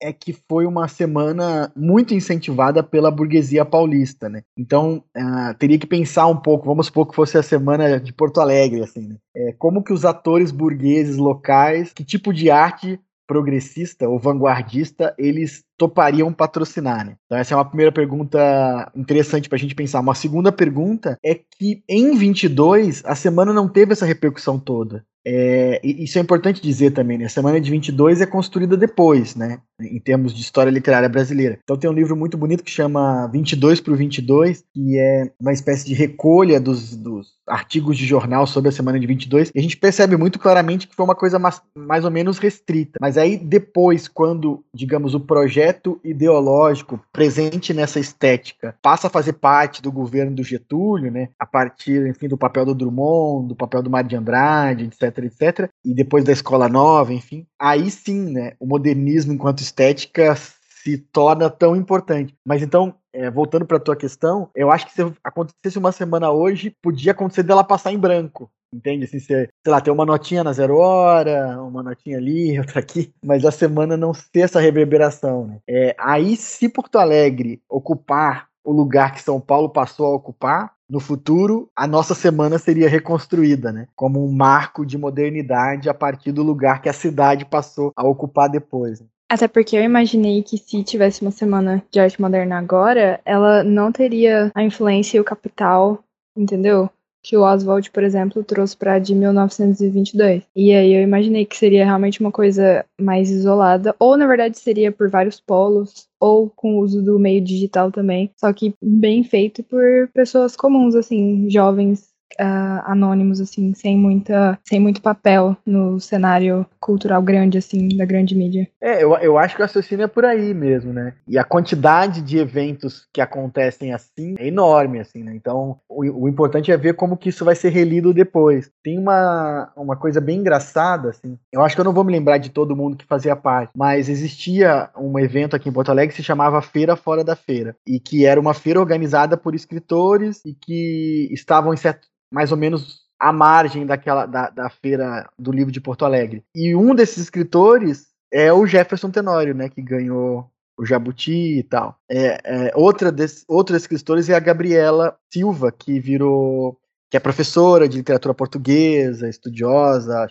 é 0.00 0.12
que 0.12 0.32
foi 0.32 0.64
uma 0.64 0.86
semana 0.86 1.72
muito 1.74 2.14
incentivada 2.14 2.82
pela 2.82 3.10
burguesia 3.10 3.64
paulista, 3.64 4.28
né? 4.28 4.42
Então 4.56 5.02
uh, 5.16 5.54
teria 5.58 5.78
que 5.78 5.86
pensar 5.86 6.26
um 6.26 6.36
pouco, 6.36 6.66
vamos 6.66 6.86
supor 6.86 7.08
que 7.08 7.16
fosse 7.16 7.36
a 7.36 7.42
semana 7.42 7.98
de 7.98 8.12
Porto 8.12 8.40
Alegre, 8.40 8.82
assim, 8.82 9.08
né? 9.08 9.16
É, 9.34 9.52
como 9.58 9.82
que 9.82 9.92
os 9.92 10.04
atores 10.04 10.52
burgueses 10.52 11.16
locais, 11.16 11.92
que 11.92 12.04
tipo 12.04 12.32
de 12.32 12.50
arte 12.50 13.00
progressista 13.26 14.08
ou 14.08 14.18
vanguardista 14.18 15.14
eles 15.18 15.64
topariam 15.78 16.32
patrocinar, 16.32 17.06
né? 17.06 17.16
Então 17.24 17.38
essa 17.38 17.54
é 17.54 17.56
uma 17.56 17.64
primeira 17.64 17.92
pergunta 17.92 18.90
interessante 18.94 19.48
para 19.48 19.56
a 19.56 19.58
gente 19.58 19.74
pensar. 19.74 20.00
Uma 20.00 20.14
segunda 20.14 20.50
pergunta 20.50 21.16
é 21.24 21.34
que 21.34 21.82
em 21.88 22.16
22 22.16 23.02
a 23.04 23.14
semana 23.14 23.52
não 23.52 23.68
teve 23.68 23.92
essa 23.92 24.04
repercussão 24.04 24.58
toda. 24.58 25.04
É, 25.30 25.80
isso 25.84 26.16
é 26.16 26.22
importante 26.22 26.62
dizer 26.62 26.92
também, 26.92 27.18
né? 27.18 27.26
A 27.26 27.28
Semana 27.28 27.60
de 27.60 27.70
22 27.70 28.22
é 28.22 28.26
construída 28.26 28.78
depois, 28.78 29.34
né? 29.34 29.60
Em 29.78 30.00
termos 30.00 30.32
de 30.32 30.40
história 30.40 30.70
literária 30.70 31.08
brasileira. 31.08 31.58
Então 31.62 31.76
tem 31.76 31.90
um 31.90 31.92
livro 31.92 32.16
muito 32.16 32.38
bonito 32.38 32.64
que 32.64 32.70
chama 32.70 33.26
22 33.26 33.78
para 33.80 33.92
o 33.92 33.96
22, 33.96 34.64
que 34.72 34.98
é 34.98 35.30
uma 35.38 35.52
espécie 35.52 35.84
de 35.84 35.92
recolha 35.92 36.58
dos, 36.58 36.96
dos, 36.96 37.38
artigos 37.48 37.96
de 37.96 38.06
jornal 38.06 38.46
sobre 38.46 38.68
a 38.68 38.72
Semana 38.72 38.98
de 38.98 39.06
22, 39.06 39.50
e 39.54 39.58
a 39.58 39.62
gente 39.62 39.76
percebe 39.76 40.16
muito 40.16 40.38
claramente 40.38 40.86
que 40.86 40.94
foi 40.94 41.04
uma 41.04 41.14
coisa 41.14 41.38
mais, 41.38 41.60
mais 41.76 42.04
ou 42.04 42.10
menos 42.10 42.38
restrita. 42.38 42.98
Mas 43.00 43.18
aí 43.18 43.36
depois, 43.36 44.06
quando, 44.08 44.64
digamos, 44.74 45.14
o 45.14 45.20
projeto 45.20 45.67
ideológico 46.04 47.00
presente 47.12 47.74
nessa 47.74 48.00
estética 48.00 48.74
passa 48.82 49.06
a 49.06 49.10
fazer 49.10 49.34
parte 49.34 49.82
do 49.82 49.92
governo 49.92 50.34
do 50.34 50.42
Getúlio, 50.42 51.10
né? 51.10 51.28
A 51.38 51.46
partir, 51.46 52.06
enfim, 52.06 52.28
do 52.28 52.38
papel 52.38 52.64
do 52.64 52.74
Drummond, 52.74 53.48
do 53.48 53.56
papel 53.56 53.82
do 53.82 53.90
Mário 53.90 54.08
de 54.08 54.16
Andrade, 54.16 54.84
etc 54.84 55.18
etc, 55.18 55.70
e 55.84 55.94
depois 55.94 56.24
da 56.24 56.32
escola 56.32 56.68
nova, 56.68 57.12
enfim, 57.12 57.46
aí 57.58 57.90
sim, 57.90 58.30
né, 58.30 58.52
o 58.58 58.66
modernismo 58.66 59.32
enquanto 59.32 59.60
estética 59.60 60.34
se 60.36 60.96
torna 60.96 61.50
tão 61.50 61.76
importante. 61.76 62.34
Mas 62.44 62.62
então, 62.62 62.94
é, 63.12 63.30
voltando 63.30 63.66
para 63.66 63.76
a 63.76 63.80
tua 63.80 63.96
questão, 63.96 64.50
eu 64.54 64.70
acho 64.70 64.86
que 64.86 64.92
se 64.92 65.02
acontecesse 65.22 65.78
uma 65.78 65.92
semana 65.92 66.30
hoje, 66.30 66.74
podia 66.82 67.12
acontecer 67.12 67.42
dela 67.42 67.64
passar 67.64 67.92
em 67.92 67.98
branco. 67.98 68.50
Entende? 68.72 69.04
Assim, 69.04 69.18
sei 69.18 69.48
lá, 69.66 69.80
ter 69.80 69.90
uma 69.90 70.04
notinha 70.04 70.44
na 70.44 70.52
zero 70.52 70.76
hora, 70.76 71.62
uma 71.62 71.82
notinha 71.82 72.18
ali, 72.18 72.58
outra 72.60 72.80
aqui, 72.80 73.12
mas 73.24 73.44
a 73.44 73.50
semana 73.50 73.96
não 73.96 74.12
ter 74.32 74.40
essa 74.40 74.60
reverberação. 74.60 75.46
Né? 75.46 75.58
É, 75.68 75.96
aí, 75.98 76.36
se 76.36 76.68
Porto 76.68 76.98
Alegre 76.98 77.62
ocupar 77.68 78.48
o 78.64 78.72
lugar 78.72 79.14
que 79.14 79.22
São 79.22 79.40
Paulo 79.40 79.70
passou 79.70 80.06
a 80.06 80.14
ocupar, 80.14 80.74
no 80.90 81.00
futuro, 81.00 81.70
a 81.76 81.86
nossa 81.86 82.14
semana 82.14 82.58
seria 82.58 82.88
reconstruída, 82.88 83.70
né? 83.70 83.86
Como 83.94 84.24
um 84.24 84.32
marco 84.32 84.86
de 84.86 84.96
modernidade 84.96 85.88
a 85.88 85.94
partir 85.94 86.32
do 86.32 86.42
lugar 86.42 86.80
que 86.80 86.88
a 86.88 86.94
cidade 86.94 87.44
passou 87.44 87.92
a 87.94 88.06
ocupar 88.06 88.48
depois. 88.48 89.00
Né? 89.00 89.06
Até 89.30 89.46
porque 89.46 89.76
eu 89.76 89.82
imaginei 89.82 90.42
que 90.42 90.56
se 90.56 90.82
tivesse 90.82 91.20
uma 91.20 91.30
semana 91.30 91.84
de 91.90 92.00
arte 92.00 92.18
moderna 92.20 92.58
agora, 92.58 93.20
ela 93.26 93.62
não 93.62 93.92
teria 93.92 94.50
a 94.54 94.62
influência 94.62 95.18
e 95.18 95.20
o 95.20 95.24
capital, 95.24 96.02
entendeu? 96.34 96.88
Que 97.28 97.36
o 97.36 97.42
Oswald, 97.42 97.90
por 97.90 98.02
exemplo, 98.02 98.42
trouxe 98.42 98.74
para 98.74 98.98
de 98.98 99.14
1922. 99.14 100.44
E 100.56 100.72
aí 100.72 100.94
eu 100.94 101.02
imaginei 101.02 101.44
que 101.44 101.58
seria 101.58 101.84
realmente 101.84 102.20
uma 102.20 102.32
coisa 102.32 102.86
mais 102.98 103.30
isolada, 103.30 103.94
ou 103.98 104.16
na 104.16 104.26
verdade 104.26 104.58
seria 104.58 104.90
por 104.90 105.10
vários 105.10 105.38
polos, 105.38 106.08
ou 106.18 106.48
com 106.48 106.76
o 106.76 106.80
uso 106.80 107.02
do 107.02 107.18
meio 107.18 107.44
digital 107.44 107.92
também, 107.92 108.30
só 108.34 108.50
que 108.50 108.72
bem 108.82 109.22
feito 109.22 109.62
por 109.62 110.08
pessoas 110.14 110.56
comuns, 110.56 110.94
assim, 110.94 111.50
jovens 111.50 112.08
uh, 112.40 112.82
anônimos, 112.84 113.40
assim, 113.40 113.74
sem 113.74 113.96
muita, 113.96 114.58
sem 114.64 114.80
muito 114.80 115.00
papel 115.00 115.56
no 115.64 116.00
cenário 116.00 116.66
cultural 116.80 117.22
grande, 117.22 117.58
assim, 117.58 117.88
da 117.88 118.04
grande 118.04 118.34
mídia. 118.34 118.68
É, 118.80 119.02
eu, 119.02 119.14
eu 119.16 119.38
acho 119.38 119.54
que 119.54 119.62
o 119.62 119.64
raciocínio 119.64 120.04
é 120.04 120.08
por 120.08 120.24
aí 120.24 120.54
mesmo, 120.54 120.92
né? 120.92 121.14
E 121.26 121.38
a 121.38 121.44
quantidade 121.44 122.22
de 122.22 122.38
eventos 122.38 123.06
que 123.12 123.20
acontecem 123.20 123.92
assim 123.92 124.34
é 124.38 124.46
enorme, 124.46 125.00
assim, 125.00 125.22
né? 125.22 125.34
Então, 125.34 125.78
o, 125.88 126.24
o 126.24 126.28
importante 126.28 126.72
é 126.72 126.76
ver 126.76 126.94
como 126.94 127.16
que 127.16 127.28
isso 127.28 127.44
vai 127.44 127.54
ser 127.54 127.70
relido 127.70 128.12
depois. 128.14 128.70
Tem 128.82 128.98
uma, 128.98 129.72
uma 129.76 129.96
coisa 129.96 130.20
bem 130.20 130.38
engraçada, 130.38 131.10
assim, 131.10 131.38
eu 131.52 131.62
acho 131.62 131.74
que 131.74 131.80
eu 131.80 131.84
não 131.84 131.92
vou 131.92 132.04
me 132.04 132.12
lembrar 132.12 132.38
de 132.38 132.50
todo 132.50 132.76
mundo 132.76 132.96
que 132.96 133.04
fazia 133.06 133.36
parte, 133.36 133.72
mas 133.76 134.08
existia 134.08 134.90
um 134.96 135.18
evento 135.18 135.54
aqui 135.54 135.68
em 135.68 135.72
Porto 135.72 135.90
Alegre 135.90 136.14
que 136.14 136.20
se 136.20 136.26
chamava 136.26 136.62
Feira 136.62 136.96
Fora 136.96 137.24
da 137.24 137.36
Feira, 137.36 137.76
e 137.86 138.00
que 138.00 138.24
era 138.24 138.40
uma 138.40 138.54
feira 138.54 138.80
organizada 138.80 139.36
por 139.36 139.54
escritores 139.54 140.40
e 140.44 140.54
que 140.54 141.28
estavam 141.32 141.72
em 141.72 141.76
certo 141.76 142.08
mais 142.32 142.52
ou 142.52 142.58
menos 142.58 143.02
à 143.18 143.32
margem 143.32 143.84
daquela 143.84 144.26
da, 144.26 144.50
da 144.50 144.70
feira 144.70 145.28
do 145.38 145.50
livro 145.50 145.72
de 145.72 145.80
Porto 145.80 146.04
Alegre. 146.04 146.44
E 146.54 146.74
um 146.74 146.94
desses 146.94 147.18
escritores 147.18 148.06
é 148.32 148.52
o 148.52 148.66
Jefferson 148.66 149.10
Tenório, 149.10 149.54
né, 149.54 149.68
que 149.68 149.82
ganhou 149.82 150.50
o 150.78 150.86
Jabuti 150.86 151.58
e 151.58 151.62
tal. 151.62 151.98
É, 152.08 152.40
é, 152.44 152.72
outra 152.74 153.10
des, 153.10 153.44
outros 153.48 153.82
escritores 153.82 154.28
é 154.28 154.34
a 154.34 154.40
Gabriela 154.40 155.16
Silva, 155.32 155.72
que 155.72 155.98
virou 155.98 156.78
que 157.10 157.16
é 157.16 157.20
professora 157.20 157.88
de 157.88 157.96
literatura 157.96 158.34
portuguesa, 158.34 159.28
estudiosa, 159.28 160.26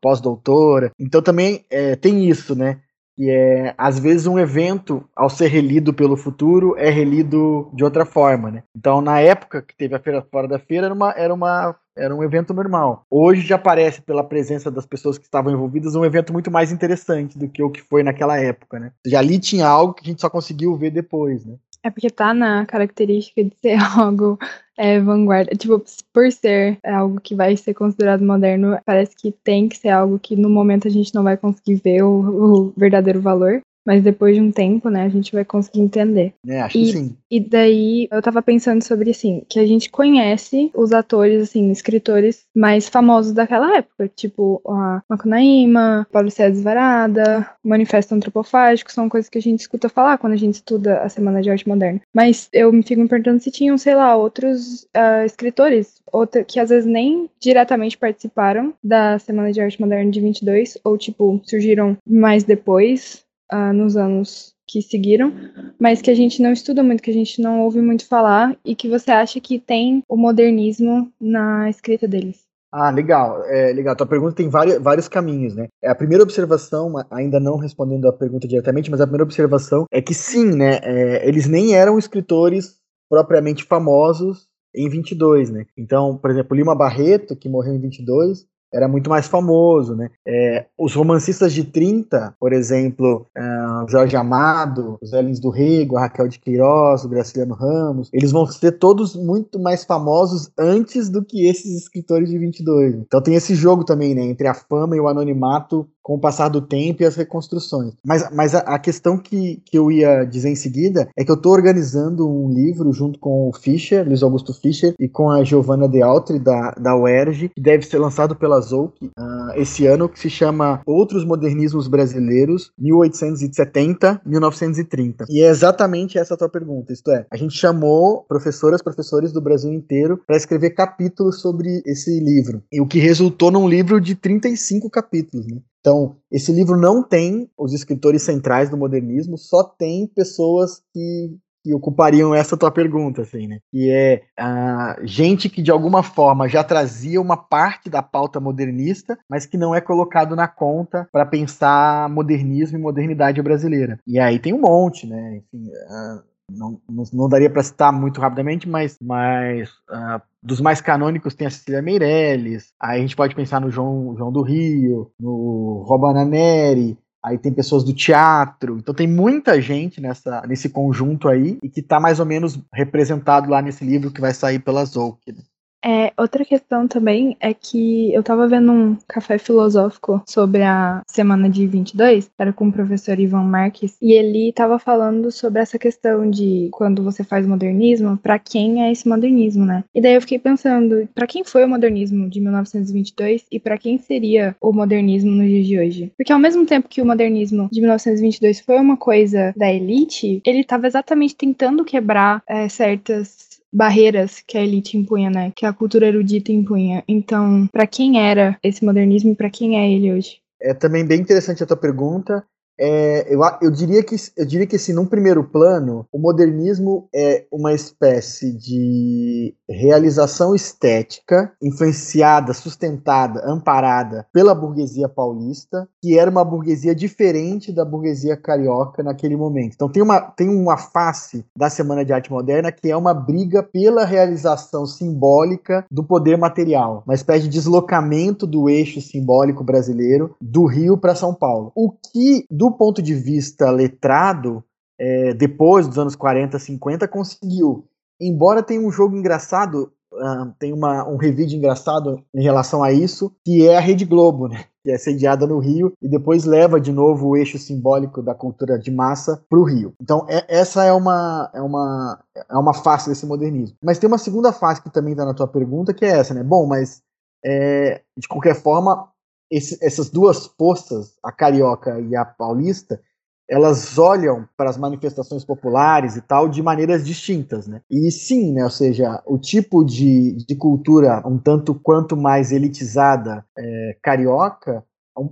pós-doutora. 0.00 0.92
Então 0.98 1.22
também 1.22 1.64
é, 1.70 1.96
tem 1.96 2.28
isso, 2.28 2.54
né? 2.54 2.82
Que 3.18 3.28
é 3.28 3.74
às 3.76 3.98
vezes 3.98 4.28
um 4.28 4.38
evento 4.38 5.04
ao 5.14 5.28
ser 5.28 5.48
relido 5.48 5.92
pelo 5.92 6.16
futuro 6.16 6.76
é 6.78 6.88
relido 6.88 7.68
de 7.74 7.82
outra 7.82 8.06
forma, 8.06 8.48
né? 8.48 8.62
Então 8.76 9.00
na 9.00 9.18
época 9.20 9.60
que 9.60 9.76
teve 9.76 9.96
a 9.96 9.98
feira 9.98 10.22
fora 10.30 10.46
da 10.46 10.60
feira 10.60 10.86
era 10.86 10.94
uma 10.94 11.10
era 11.10 11.34
uma 11.34 11.74
era 11.96 12.14
um 12.14 12.22
evento 12.22 12.54
normal. 12.54 13.02
Hoje 13.10 13.40
já 13.40 13.58
parece 13.58 14.00
pela 14.00 14.22
presença 14.22 14.70
das 14.70 14.86
pessoas 14.86 15.18
que 15.18 15.24
estavam 15.24 15.52
envolvidas 15.52 15.96
um 15.96 16.04
evento 16.04 16.32
muito 16.32 16.48
mais 16.48 16.70
interessante 16.70 17.36
do 17.36 17.48
que 17.48 17.60
o 17.60 17.70
que 17.70 17.82
foi 17.82 18.04
naquela 18.04 18.38
época, 18.38 18.78
né? 18.78 18.92
Já 19.04 19.18
ali 19.18 19.40
tinha 19.40 19.66
algo 19.66 19.94
que 19.94 20.04
a 20.04 20.08
gente 20.08 20.20
só 20.20 20.30
conseguiu 20.30 20.76
ver 20.76 20.92
depois, 20.92 21.44
né? 21.44 21.56
É 21.82 21.90
porque 21.90 22.10
tá 22.10 22.34
na 22.34 22.66
característica 22.66 23.42
de 23.44 23.54
ser 23.56 23.76
algo 23.98 24.38
é, 24.76 25.00
vanguarda. 25.00 25.54
Tipo, 25.56 25.82
por 26.12 26.30
ser 26.32 26.78
algo 26.84 27.20
que 27.20 27.34
vai 27.34 27.56
ser 27.56 27.74
considerado 27.74 28.24
moderno, 28.24 28.78
parece 28.84 29.14
que 29.16 29.32
tem 29.32 29.68
que 29.68 29.76
ser 29.76 29.90
algo 29.90 30.18
que 30.18 30.36
no 30.36 30.48
momento 30.48 30.86
a 30.88 30.90
gente 30.90 31.14
não 31.14 31.22
vai 31.22 31.36
conseguir 31.36 31.76
ver 31.76 32.02
o, 32.02 32.68
o 32.68 32.72
verdadeiro 32.76 33.20
valor 33.20 33.60
mas 33.88 34.02
depois 34.02 34.34
de 34.34 34.42
um 34.42 34.52
tempo, 34.52 34.90
né, 34.90 35.04
a 35.04 35.08
gente 35.08 35.32
vai 35.32 35.46
conseguir 35.46 35.80
entender. 35.80 36.34
É, 36.46 36.60
acho 36.60 36.76
e, 36.76 36.84
que 36.84 36.92
sim. 36.92 37.16
E 37.30 37.40
daí 37.40 38.06
eu 38.12 38.20
tava 38.20 38.42
pensando 38.42 38.82
sobre 38.82 39.12
assim, 39.12 39.42
que 39.48 39.58
a 39.58 39.66
gente 39.66 39.88
conhece 39.88 40.70
os 40.74 40.92
atores, 40.92 41.42
assim, 41.42 41.70
escritores 41.70 42.44
mais 42.54 42.86
famosos 42.86 43.32
daquela 43.32 43.78
época, 43.78 44.06
tipo 44.14 44.60
a 44.68 45.00
Macunaíma, 45.08 46.06
Paulo 46.12 46.30
César 46.30 46.62
Varada, 46.62 47.50
Manifesto 47.64 48.14
Antropofágico, 48.14 48.92
são 48.92 49.08
coisas 49.08 49.30
que 49.30 49.38
a 49.38 49.42
gente 49.42 49.60
escuta 49.60 49.88
falar 49.88 50.18
quando 50.18 50.34
a 50.34 50.38
gente 50.38 50.56
estuda 50.56 51.00
a 51.00 51.08
Semana 51.08 51.40
de 51.40 51.48
Arte 51.48 51.66
Moderna. 51.66 52.02
Mas 52.14 52.50
eu 52.52 52.70
me 52.70 52.82
fico 52.82 53.00
me 53.00 53.08
perguntando 53.08 53.40
se 53.40 53.50
tinham, 53.50 53.78
sei 53.78 53.94
lá, 53.94 54.14
outros 54.14 54.82
uh, 54.94 55.24
escritores 55.24 56.02
outra, 56.12 56.44
que 56.44 56.60
às 56.60 56.68
vezes 56.68 56.86
nem 56.86 57.30
diretamente 57.40 57.96
participaram 57.96 58.74
da 58.84 59.18
Semana 59.18 59.50
de 59.50 59.60
Arte 59.60 59.80
Moderna 59.80 60.10
de 60.10 60.20
22, 60.20 60.78
ou 60.84 60.98
tipo, 60.98 61.40
surgiram 61.44 61.96
mais 62.06 62.44
depois, 62.44 63.24
uh, 63.52 63.72
nos 63.72 63.96
anos 63.96 64.54
que 64.66 64.82
seguiram, 64.82 65.32
mas 65.80 66.02
que 66.02 66.10
a 66.10 66.14
gente 66.14 66.42
não 66.42 66.52
estuda 66.52 66.82
muito, 66.82 67.02
que 67.02 67.10
a 67.10 67.14
gente 67.14 67.40
não 67.40 67.62
ouve 67.62 67.80
muito 67.80 68.06
falar 68.06 68.56
e 68.64 68.74
que 68.74 68.88
você 68.88 69.10
acha 69.10 69.40
que 69.40 69.58
tem 69.58 70.02
o 70.08 70.16
modernismo 70.16 71.10
na 71.18 71.70
escrita 71.70 72.06
deles. 72.06 72.46
Ah, 72.70 72.90
legal, 72.90 73.42
é, 73.44 73.72
legal. 73.72 73.96
Tua 73.96 74.06
pergunta 74.06 74.34
tem 74.34 74.50
vários, 74.50 74.76
vários 74.78 75.08
caminhos, 75.08 75.54
né? 75.54 75.68
A 75.82 75.94
primeira 75.94 76.22
observação, 76.22 76.92
ainda 77.10 77.40
não 77.40 77.56
respondendo 77.56 78.06
a 78.06 78.12
pergunta 78.12 78.46
diretamente, 78.46 78.90
mas 78.90 79.00
a 79.00 79.06
primeira 79.06 79.24
observação 79.24 79.86
é 79.90 80.02
que 80.02 80.12
sim, 80.12 80.54
né? 80.54 80.78
É, 80.82 81.26
eles 81.26 81.46
nem 81.48 81.74
eram 81.74 81.98
escritores 81.98 82.76
propriamente 83.08 83.64
famosos 83.64 84.46
em 84.74 84.86
22, 84.86 85.48
né? 85.50 85.64
Então, 85.78 86.18
por 86.18 86.30
exemplo, 86.30 86.54
Lima 86.54 86.74
Barreto, 86.74 87.34
que 87.34 87.48
morreu 87.48 87.74
em 87.74 87.80
22, 87.80 88.44
era 88.72 88.88
muito 88.88 89.08
mais 89.08 89.26
famoso, 89.26 89.94
né? 89.94 90.10
É, 90.26 90.66
os 90.78 90.94
romancistas 90.94 91.52
de 91.52 91.64
30, 91.64 92.34
por 92.38 92.52
exemplo, 92.52 93.26
uh, 93.36 93.90
Jorge 93.90 94.16
Amado, 94.16 94.98
os 95.00 95.12
Elins 95.12 95.40
do 95.40 95.50
Rego, 95.50 95.96
Raquel 95.96 96.28
de 96.28 96.38
Queiroz, 96.38 97.04
Graciliano 97.06 97.54
Ramos, 97.54 98.10
eles 98.12 98.32
vão 98.32 98.46
ser 98.46 98.72
todos 98.72 99.16
muito 99.16 99.58
mais 99.58 99.84
famosos 99.84 100.50
antes 100.58 101.08
do 101.08 101.24
que 101.24 101.48
esses 101.48 101.82
escritores 101.82 102.28
de 102.28 102.38
22. 102.38 102.94
Então 102.94 103.22
tem 103.22 103.34
esse 103.34 103.54
jogo 103.54 103.84
também, 103.84 104.14
né? 104.14 104.22
Entre 104.22 104.46
a 104.46 104.54
fama 104.54 104.96
e 104.96 105.00
o 105.00 105.08
anonimato 105.08 105.88
com 106.08 106.14
o 106.14 106.18
passar 106.18 106.48
do 106.48 106.62
tempo 106.62 107.02
e 107.02 107.06
as 107.06 107.16
reconstruções. 107.16 107.92
Mas, 108.02 108.26
mas 108.32 108.54
a, 108.54 108.60
a, 108.60 108.78
questão 108.78 109.18
que, 109.18 109.60
que 109.66 109.76
eu 109.76 109.92
ia 109.92 110.24
dizer 110.24 110.48
em 110.48 110.56
seguida 110.56 111.06
é 111.14 111.22
que 111.22 111.30
eu 111.30 111.34
estou 111.34 111.52
organizando 111.52 112.26
um 112.26 112.50
livro 112.50 112.90
junto 112.94 113.18
com 113.18 113.50
o 113.50 113.52
Fischer, 113.52 114.06
Luiz 114.06 114.22
Augusto 114.22 114.54
Fischer, 114.54 114.94
e 114.98 115.06
com 115.06 115.30
a 115.30 115.44
Giovanna 115.44 115.86
De 115.86 116.00
Altri, 116.00 116.38
da, 116.38 116.70
da 116.80 116.96
UERJ, 116.96 117.50
que 117.50 117.60
deve 117.60 117.84
ser 117.84 117.98
lançado 117.98 118.34
pela 118.34 118.57
Zouk 118.60 119.06
uh, 119.06 119.10
esse 119.56 119.86
ano, 119.86 120.08
que 120.08 120.18
se 120.18 120.30
chama 120.30 120.80
Outros 120.86 121.24
Modernismos 121.24 121.88
Brasileiros, 121.88 122.72
1870-1930. 122.80 125.26
E 125.28 125.42
é 125.42 125.48
exatamente 125.48 126.18
essa 126.18 126.34
a 126.34 126.36
tua 126.36 126.48
pergunta, 126.48 126.92
isto 126.92 127.10
é, 127.10 127.26
a 127.30 127.36
gente 127.36 127.56
chamou 127.56 128.24
professoras, 128.28 128.82
professores 128.82 129.32
do 129.32 129.40
Brasil 129.40 129.72
inteiro 129.72 130.20
para 130.26 130.36
escrever 130.36 130.70
capítulos 130.70 131.40
sobre 131.40 131.82
esse 131.86 132.18
livro, 132.20 132.62
e 132.72 132.80
o 132.80 132.86
que 132.86 132.98
resultou 132.98 133.50
num 133.50 133.68
livro 133.68 134.00
de 134.00 134.14
35 134.14 134.88
capítulos, 134.90 135.46
né? 135.46 135.58
Então, 135.80 136.16
esse 136.30 136.52
livro 136.52 136.76
não 136.76 137.02
tem 137.02 137.50
os 137.56 137.72
escritores 137.72 138.22
centrais 138.22 138.68
do 138.68 138.76
modernismo, 138.76 139.38
só 139.38 139.62
tem 139.62 140.06
pessoas 140.06 140.82
que 140.92 141.30
que 141.62 141.74
ocupariam 141.74 142.34
essa 142.34 142.56
tua 142.56 142.70
pergunta, 142.70 143.22
assim, 143.22 143.46
né? 143.46 143.58
Que 143.70 143.90
é 143.90 144.22
uh, 144.40 145.06
gente 145.06 145.48
que 145.48 145.62
de 145.62 145.70
alguma 145.70 146.02
forma 146.02 146.48
já 146.48 146.62
trazia 146.62 147.20
uma 147.20 147.36
parte 147.36 147.90
da 147.90 148.02
pauta 148.02 148.40
modernista, 148.40 149.18
mas 149.28 149.46
que 149.46 149.56
não 149.56 149.74
é 149.74 149.80
colocado 149.80 150.36
na 150.36 150.48
conta 150.48 151.08
para 151.12 151.26
pensar 151.26 152.08
modernismo 152.08 152.78
e 152.78 152.80
modernidade 152.80 153.40
brasileira. 153.42 153.98
E 154.06 154.18
aí 154.18 154.38
tem 154.38 154.52
um 154.52 154.60
monte, 154.60 155.06
né? 155.06 155.36
Enfim, 155.36 155.68
uh, 155.68 156.22
não, 156.50 156.80
não, 156.88 157.04
não, 157.12 157.28
daria 157.28 157.50
para 157.50 157.62
citar 157.62 157.92
muito 157.92 158.20
rapidamente, 158.20 158.68
mas, 158.68 158.96
mas 159.02 159.68
uh, 159.90 160.20
dos 160.42 160.60
mais 160.60 160.80
canônicos 160.80 161.34
tem 161.34 161.46
a 161.46 161.50
Cecília 161.50 161.82
Meirelles, 161.82 162.72
aí 162.80 162.98
a 162.98 163.02
gente 163.02 163.16
pode 163.16 163.34
pensar 163.34 163.60
no 163.60 163.70
João, 163.70 164.14
João 164.16 164.32
do 164.32 164.42
Rio, 164.42 165.10
no 165.20 165.84
Robana 165.86 166.24
Neri, 166.24 166.96
aí 167.24 167.38
tem 167.38 167.52
pessoas 167.52 167.84
do 167.84 167.92
teatro, 167.92 168.78
então 168.78 168.94
tem 168.94 169.06
muita 169.06 169.60
gente 169.60 170.00
nessa, 170.00 170.42
nesse 170.46 170.68
conjunto 170.68 171.28
aí 171.28 171.58
e 171.62 171.68
que 171.68 171.80
está 171.80 171.98
mais 171.98 172.20
ou 172.20 172.26
menos 172.26 172.58
representado 172.72 173.50
lá 173.50 173.60
nesse 173.60 173.84
livro 173.84 174.10
que 174.10 174.20
vai 174.20 174.32
sair 174.32 174.58
pela 174.58 174.84
Zouk. 174.84 175.32
Né? 175.32 175.42
É, 175.84 176.12
outra 176.16 176.44
questão 176.44 176.88
também 176.88 177.36
é 177.40 177.54
que 177.54 178.12
eu 178.12 178.22
tava 178.22 178.48
vendo 178.48 178.72
um 178.72 178.96
café 179.06 179.38
filosófico 179.38 180.22
sobre 180.26 180.62
a 180.62 181.02
semana 181.06 181.48
de 181.48 181.66
22, 181.66 182.30
era 182.38 182.52
com 182.52 182.68
o 182.68 182.72
professor 182.72 183.18
Ivan 183.18 183.44
Marques, 183.44 183.96
e 184.02 184.12
ele 184.12 184.52
tava 184.52 184.78
falando 184.78 185.30
sobre 185.30 185.62
essa 185.62 185.78
questão 185.78 186.28
de 186.28 186.68
quando 186.72 187.02
você 187.02 187.22
faz 187.22 187.46
modernismo, 187.46 188.16
para 188.16 188.38
quem 188.38 188.82
é 188.82 188.92
esse 188.92 189.08
modernismo, 189.08 189.64
né? 189.64 189.84
E 189.94 190.00
daí 190.00 190.14
eu 190.14 190.20
fiquei 190.20 190.38
pensando, 190.38 191.08
para 191.14 191.26
quem 191.26 191.44
foi 191.44 191.64
o 191.64 191.68
modernismo 191.68 192.28
de 192.28 192.40
1922 192.40 193.44
e 193.50 193.60
para 193.60 193.78
quem 193.78 193.98
seria 193.98 194.56
o 194.60 194.72
modernismo 194.72 195.30
nos 195.30 195.46
dias 195.46 195.66
de 195.66 195.78
hoje? 195.78 196.12
Porque 196.16 196.32
ao 196.32 196.38
mesmo 196.38 196.66
tempo 196.66 196.88
que 196.88 197.00
o 197.00 197.06
modernismo 197.06 197.68
de 197.70 197.80
1922 197.80 198.60
foi 198.60 198.76
uma 198.76 198.96
coisa 198.96 199.52
da 199.56 199.72
elite, 199.72 200.40
ele 200.44 200.64
tava 200.64 200.86
exatamente 200.86 201.36
tentando 201.36 201.84
quebrar 201.84 202.42
é, 202.48 202.68
certas 202.68 203.47
barreiras 203.72 204.42
que 204.46 204.56
a 204.56 204.62
elite 204.62 204.96
impunha, 204.96 205.30
né? 205.30 205.52
Que 205.54 205.66
a 205.66 205.72
cultura 205.72 206.06
erudita 206.06 206.52
impunha. 206.52 207.02
Então, 207.06 207.66
para 207.70 207.86
quem 207.86 208.20
era 208.20 208.58
esse 208.62 208.84
modernismo 208.84 209.32
e 209.32 209.36
para 209.36 209.50
quem 209.50 209.78
é 209.78 209.90
ele 209.90 210.12
hoje? 210.12 210.40
É 210.60 210.74
também 210.74 211.04
bem 211.04 211.20
interessante 211.20 211.62
a 211.62 211.66
tua 211.66 211.76
pergunta. 211.76 212.44
É, 212.78 213.26
eu, 213.28 213.40
eu, 213.60 213.70
diria 213.70 214.02
que, 214.02 214.16
eu 214.36 214.46
diria 214.46 214.66
que 214.66 214.76
assim, 214.76 214.92
num 214.92 215.06
primeiro 215.06 215.42
plano, 215.44 216.06
o 216.12 216.18
modernismo 216.18 217.08
é 217.14 217.44
uma 217.50 217.72
espécie 217.72 218.52
de 218.52 219.54
realização 219.68 220.54
estética 220.54 221.52
influenciada, 221.62 222.54
sustentada, 222.54 223.42
amparada 223.44 224.26
pela 224.32 224.54
burguesia 224.54 225.08
paulista, 225.08 225.88
que 226.00 226.18
era 226.18 226.30
uma 226.30 226.44
burguesia 226.44 226.94
diferente 226.94 227.72
da 227.72 227.84
burguesia 227.84 228.36
carioca 228.36 229.02
naquele 229.02 229.36
momento. 229.36 229.74
Então 229.74 229.88
tem 229.88 230.02
uma, 230.02 230.20
tem 230.20 230.48
uma 230.48 230.76
face 230.76 231.44
da 231.56 231.68
Semana 231.68 232.04
de 232.04 232.12
Arte 232.12 232.30
Moderna 232.30 232.70
que 232.70 232.90
é 232.90 232.96
uma 232.96 233.12
briga 233.12 233.62
pela 233.62 234.04
realização 234.04 234.86
simbólica 234.86 235.84
do 235.90 236.04
poder 236.04 236.36
material, 236.38 237.02
uma 237.06 237.14
espécie 237.14 237.44
de 237.44 237.48
deslocamento 237.48 238.46
do 238.46 238.68
eixo 238.68 239.00
simbólico 239.00 239.64
brasileiro 239.64 240.34
do 240.40 240.64
Rio 240.64 240.96
para 240.96 241.14
São 241.14 241.34
Paulo. 241.34 241.72
O 241.74 241.90
que, 241.90 242.44
do 242.50 242.67
do 242.68 242.76
ponto 242.76 243.00
de 243.00 243.14
vista 243.14 243.70
letrado, 243.70 244.62
é, 245.00 245.32
depois 245.32 245.88
dos 245.88 245.98
anos 245.98 246.14
40, 246.14 246.58
50, 246.58 247.08
conseguiu. 247.08 247.86
Embora 248.20 248.62
tenha 248.62 248.80
um 248.80 248.90
jogo 248.90 249.16
engraçado, 249.16 249.92
uh, 250.12 250.52
tem 250.58 250.72
uma, 250.72 251.08
um 251.08 251.16
revide 251.16 251.56
engraçado 251.56 252.22
em 252.34 252.42
relação 252.42 252.82
a 252.82 252.92
isso, 252.92 253.32
que 253.44 253.66
é 253.66 253.76
a 253.76 253.80
Rede 253.80 254.04
Globo, 254.04 254.48
né? 254.48 254.64
que 254.84 254.90
é 254.90 254.98
sediada 254.98 255.46
no 255.46 255.58
Rio 255.58 255.92
e 256.02 256.08
depois 256.08 256.44
leva 256.44 256.80
de 256.80 256.92
novo 256.92 257.28
o 257.28 257.36
eixo 257.36 257.58
simbólico 257.58 258.22
da 258.22 258.34
cultura 258.34 258.78
de 258.78 258.90
massa 258.90 259.42
para 259.48 259.58
o 259.58 259.64
Rio. 259.64 259.92
Então 260.00 260.26
é, 260.28 260.44
essa 260.48 260.84
é 260.84 260.92
uma, 260.92 261.50
é, 261.54 261.60
uma, 261.60 262.18
é 262.50 262.56
uma 262.56 262.74
face 262.74 263.08
desse 263.08 263.26
modernismo. 263.26 263.76
Mas 263.84 263.98
tem 263.98 264.08
uma 264.08 264.18
segunda 264.18 264.52
face 264.52 264.82
que 264.82 264.90
também 264.90 265.12
está 265.12 265.24
na 265.24 265.34
tua 265.34 265.46
pergunta, 265.46 265.94
que 265.94 266.04
é 266.04 266.08
essa, 266.08 266.34
né? 266.34 266.42
Bom, 266.42 266.66
mas 266.66 267.02
é, 267.44 268.02
de 268.16 268.26
qualquer 268.26 268.54
forma, 268.54 269.08
esse, 269.50 269.78
essas 269.84 270.10
duas 270.10 270.46
forças, 270.58 271.14
a 271.22 271.32
carioca 271.32 272.00
e 272.00 272.14
a 272.14 272.24
paulista, 272.24 273.00
elas 273.48 273.96
olham 273.98 274.46
para 274.56 274.68
as 274.68 274.76
manifestações 274.76 275.42
populares 275.42 276.16
e 276.16 276.20
tal 276.20 276.48
de 276.48 276.62
maneiras 276.62 277.04
distintas, 277.04 277.66
né? 277.66 277.80
E 277.90 278.10
sim, 278.10 278.52
né? 278.52 278.62
Ou 278.62 278.70
seja, 278.70 279.22
o 279.26 279.38
tipo 279.38 279.82
de, 279.82 280.36
de 280.46 280.54
cultura 280.54 281.22
um 281.26 281.38
tanto 281.38 281.74
quanto 281.74 282.14
mais 282.14 282.52
elitizada 282.52 283.44
é, 283.56 283.96
carioca 284.02 284.84